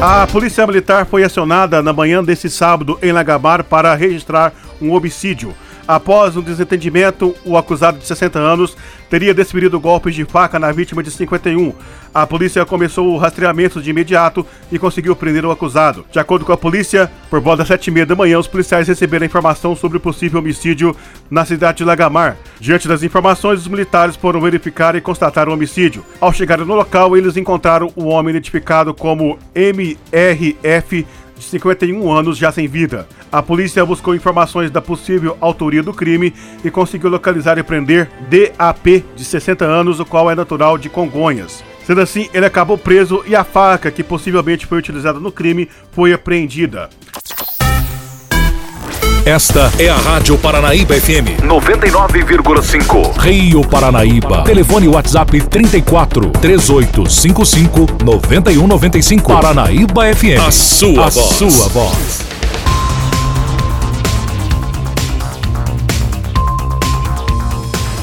A 0.00 0.26
Polícia 0.26 0.66
Militar 0.66 1.06
foi 1.06 1.24
acionada 1.24 1.82
na 1.82 1.90
manhã 1.90 2.22
desse 2.22 2.50
sábado 2.50 2.98
em 3.02 3.12
Lagabar 3.12 3.64
para 3.64 3.94
registrar 3.94 4.52
um 4.80 4.92
homicídio. 4.92 5.54
Após 5.86 6.36
um 6.36 6.42
desentendimento, 6.42 7.34
o 7.44 7.56
acusado 7.56 7.98
de 7.98 8.06
60 8.06 8.38
anos 8.40 8.76
teria 9.08 9.32
desferido 9.32 9.78
golpes 9.78 10.16
de 10.16 10.24
faca 10.24 10.58
na 10.58 10.72
vítima 10.72 11.00
de 11.00 11.12
51. 11.12 11.72
A 12.12 12.26
polícia 12.26 12.64
começou 12.64 13.08
o 13.08 13.16
rastreamento 13.16 13.80
de 13.80 13.90
imediato 13.90 14.44
e 14.72 14.80
conseguiu 14.80 15.14
prender 15.14 15.44
o 15.44 15.50
acusado. 15.50 16.04
De 16.10 16.18
acordo 16.18 16.44
com 16.44 16.52
a 16.52 16.56
polícia, 16.56 17.08
por 17.30 17.40
volta 17.40 17.58
das 17.58 17.68
7 17.68 17.90
h 17.90 18.04
da 18.04 18.16
manhã, 18.16 18.36
os 18.36 18.48
policiais 18.48 18.88
receberam 18.88 19.26
informação 19.26 19.76
sobre 19.76 19.98
o 19.98 20.00
possível 20.00 20.40
homicídio 20.40 20.96
na 21.30 21.44
cidade 21.44 21.78
de 21.78 21.84
Lagamar. 21.84 22.36
Diante 22.58 22.88
das 22.88 23.04
informações, 23.04 23.60
os 23.60 23.68
militares 23.68 24.16
foram 24.16 24.40
verificar 24.40 24.96
e 24.96 25.00
constatar 25.00 25.48
o 25.48 25.52
homicídio. 25.52 26.04
Ao 26.20 26.32
chegar 26.32 26.58
no 26.58 26.74
local, 26.74 27.16
eles 27.16 27.36
encontraram 27.36 27.92
o 27.94 28.06
homem 28.06 28.30
identificado 28.30 28.92
como 28.92 29.38
MRF 29.54 31.06
de 31.36 31.44
51 31.44 32.10
anos, 32.10 32.38
já 32.38 32.50
sem 32.50 32.66
vida. 32.66 33.06
A 33.30 33.42
polícia 33.42 33.84
buscou 33.84 34.14
informações 34.14 34.70
da 34.70 34.80
possível 34.80 35.36
autoria 35.40 35.82
do 35.82 35.92
crime 35.92 36.32
e 36.64 36.70
conseguiu 36.70 37.10
localizar 37.10 37.58
e 37.58 37.62
prender 37.62 38.10
DAP, 38.28 39.04
de 39.14 39.24
60 39.24 39.64
anos, 39.64 40.00
o 40.00 40.04
qual 40.04 40.30
é 40.30 40.34
natural 40.34 40.78
de 40.78 40.88
Congonhas. 40.88 41.62
Sendo 41.84 42.00
assim, 42.00 42.28
ele 42.34 42.44
acabou 42.44 42.76
preso 42.76 43.22
e 43.28 43.36
a 43.36 43.44
faca 43.44 43.92
que 43.92 44.02
possivelmente 44.02 44.66
foi 44.66 44.78
utilizada 44.78 45.20
no 45.20 45.30
crime 45.30 45.68
foi 45.92 46.12
apreendida. 46.12 46.90
Esta 49.26 49.72
é 49.76 49.88
a 49.88 49.96
Rádio 49.96 50.38
Paranaíba 50.38 50.94
FM 50.94 51.42
99,5. 51.42 53.18
Rio 53.18 53.60
Paranaíba. 53.62 54.44
Telefone 54.44 54.86
WhatsApp 54.86 55.40
34 55.40 56.30
3855 56.30 58.04
9195. 58.04 59.26
Paranaíba 59.34 60.14
FM. 60.14 60.40
A 60.46 60.52
sua 60.52 61.06
a 61.06 61.10
voz. 61.10 61.34
sua 61.34 61.68
voz. 61.70 62.35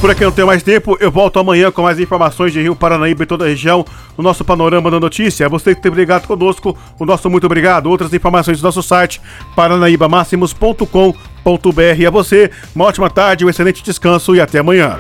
Por 0.04 0.12
aqui 0.12 0.24
não 0.26 0.34
tenho 0.34 0.48
mais 0.48 0.62
tempo, 0.62 0.98
eu 1.00 1.10
volto 1.10 1.40
amanhã 1.40 1.72
com 1.72 1.82
mais 1.82 1.98
informações 1.98 2.52
de 2.52 2.62
Rio 2.62 2.76
Paranaíba 2.76 3.24
e 3.24 3.26
toda 3.26 3.46
a 3.46 3.48
região 3.48 3.86
no 4.18 4.22
nosso 4.22 4.44
Panorama 4.44 4.92
da 4.92 5.00
Notícia. 5.00 5.48
Você 5.48 5.74
que 5.74 5.82
tem 5.82 5.94
ligado 5.94 6.28
conosco, 6.28 6.78
o 7.00 7.06
nosso 7.06 7.30
muito 7.30 7.46
obrigado. 7.46 7.88
Outras 7.88 8.14
informações 8.14 8.60
do 8.60 8.66
nosso 8.66 8.84
site, 8.84 9.22
paranaibamáximos.com.br. 9.56 11.98
E 11.98 12.06
a 12.06 12.10
você, 12.10 12.52
uma 12.76 12.84
ótima 12.84 13.10
tarde, 13.10 13.46
um 13.46 13.50
excelente 13.50 13.82
descanso 13.82 14.36
e 14.36 14.42
até 14.42 14.60
amanhã. 14.60 14.98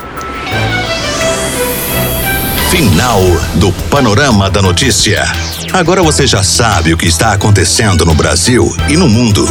Final 2.71 3.19
do 3.55 3.73
Panorama 3.89 4.49
da 4.49 4.61
Notícia. 4.61 5.25
Agora 5.73 6.01
você 6.01 6.25
já 6.25 6.43
sabe 6.43 6.93
o 6.93 6.97
que 6.97 7.07
está 7.07 7.33
acontecendo 7.33 8.05
no 8.05 8.15
Brasil 8.15 8.73
e 8.87 8.95
no 8.95 9.09
mundo. 9.09 9.45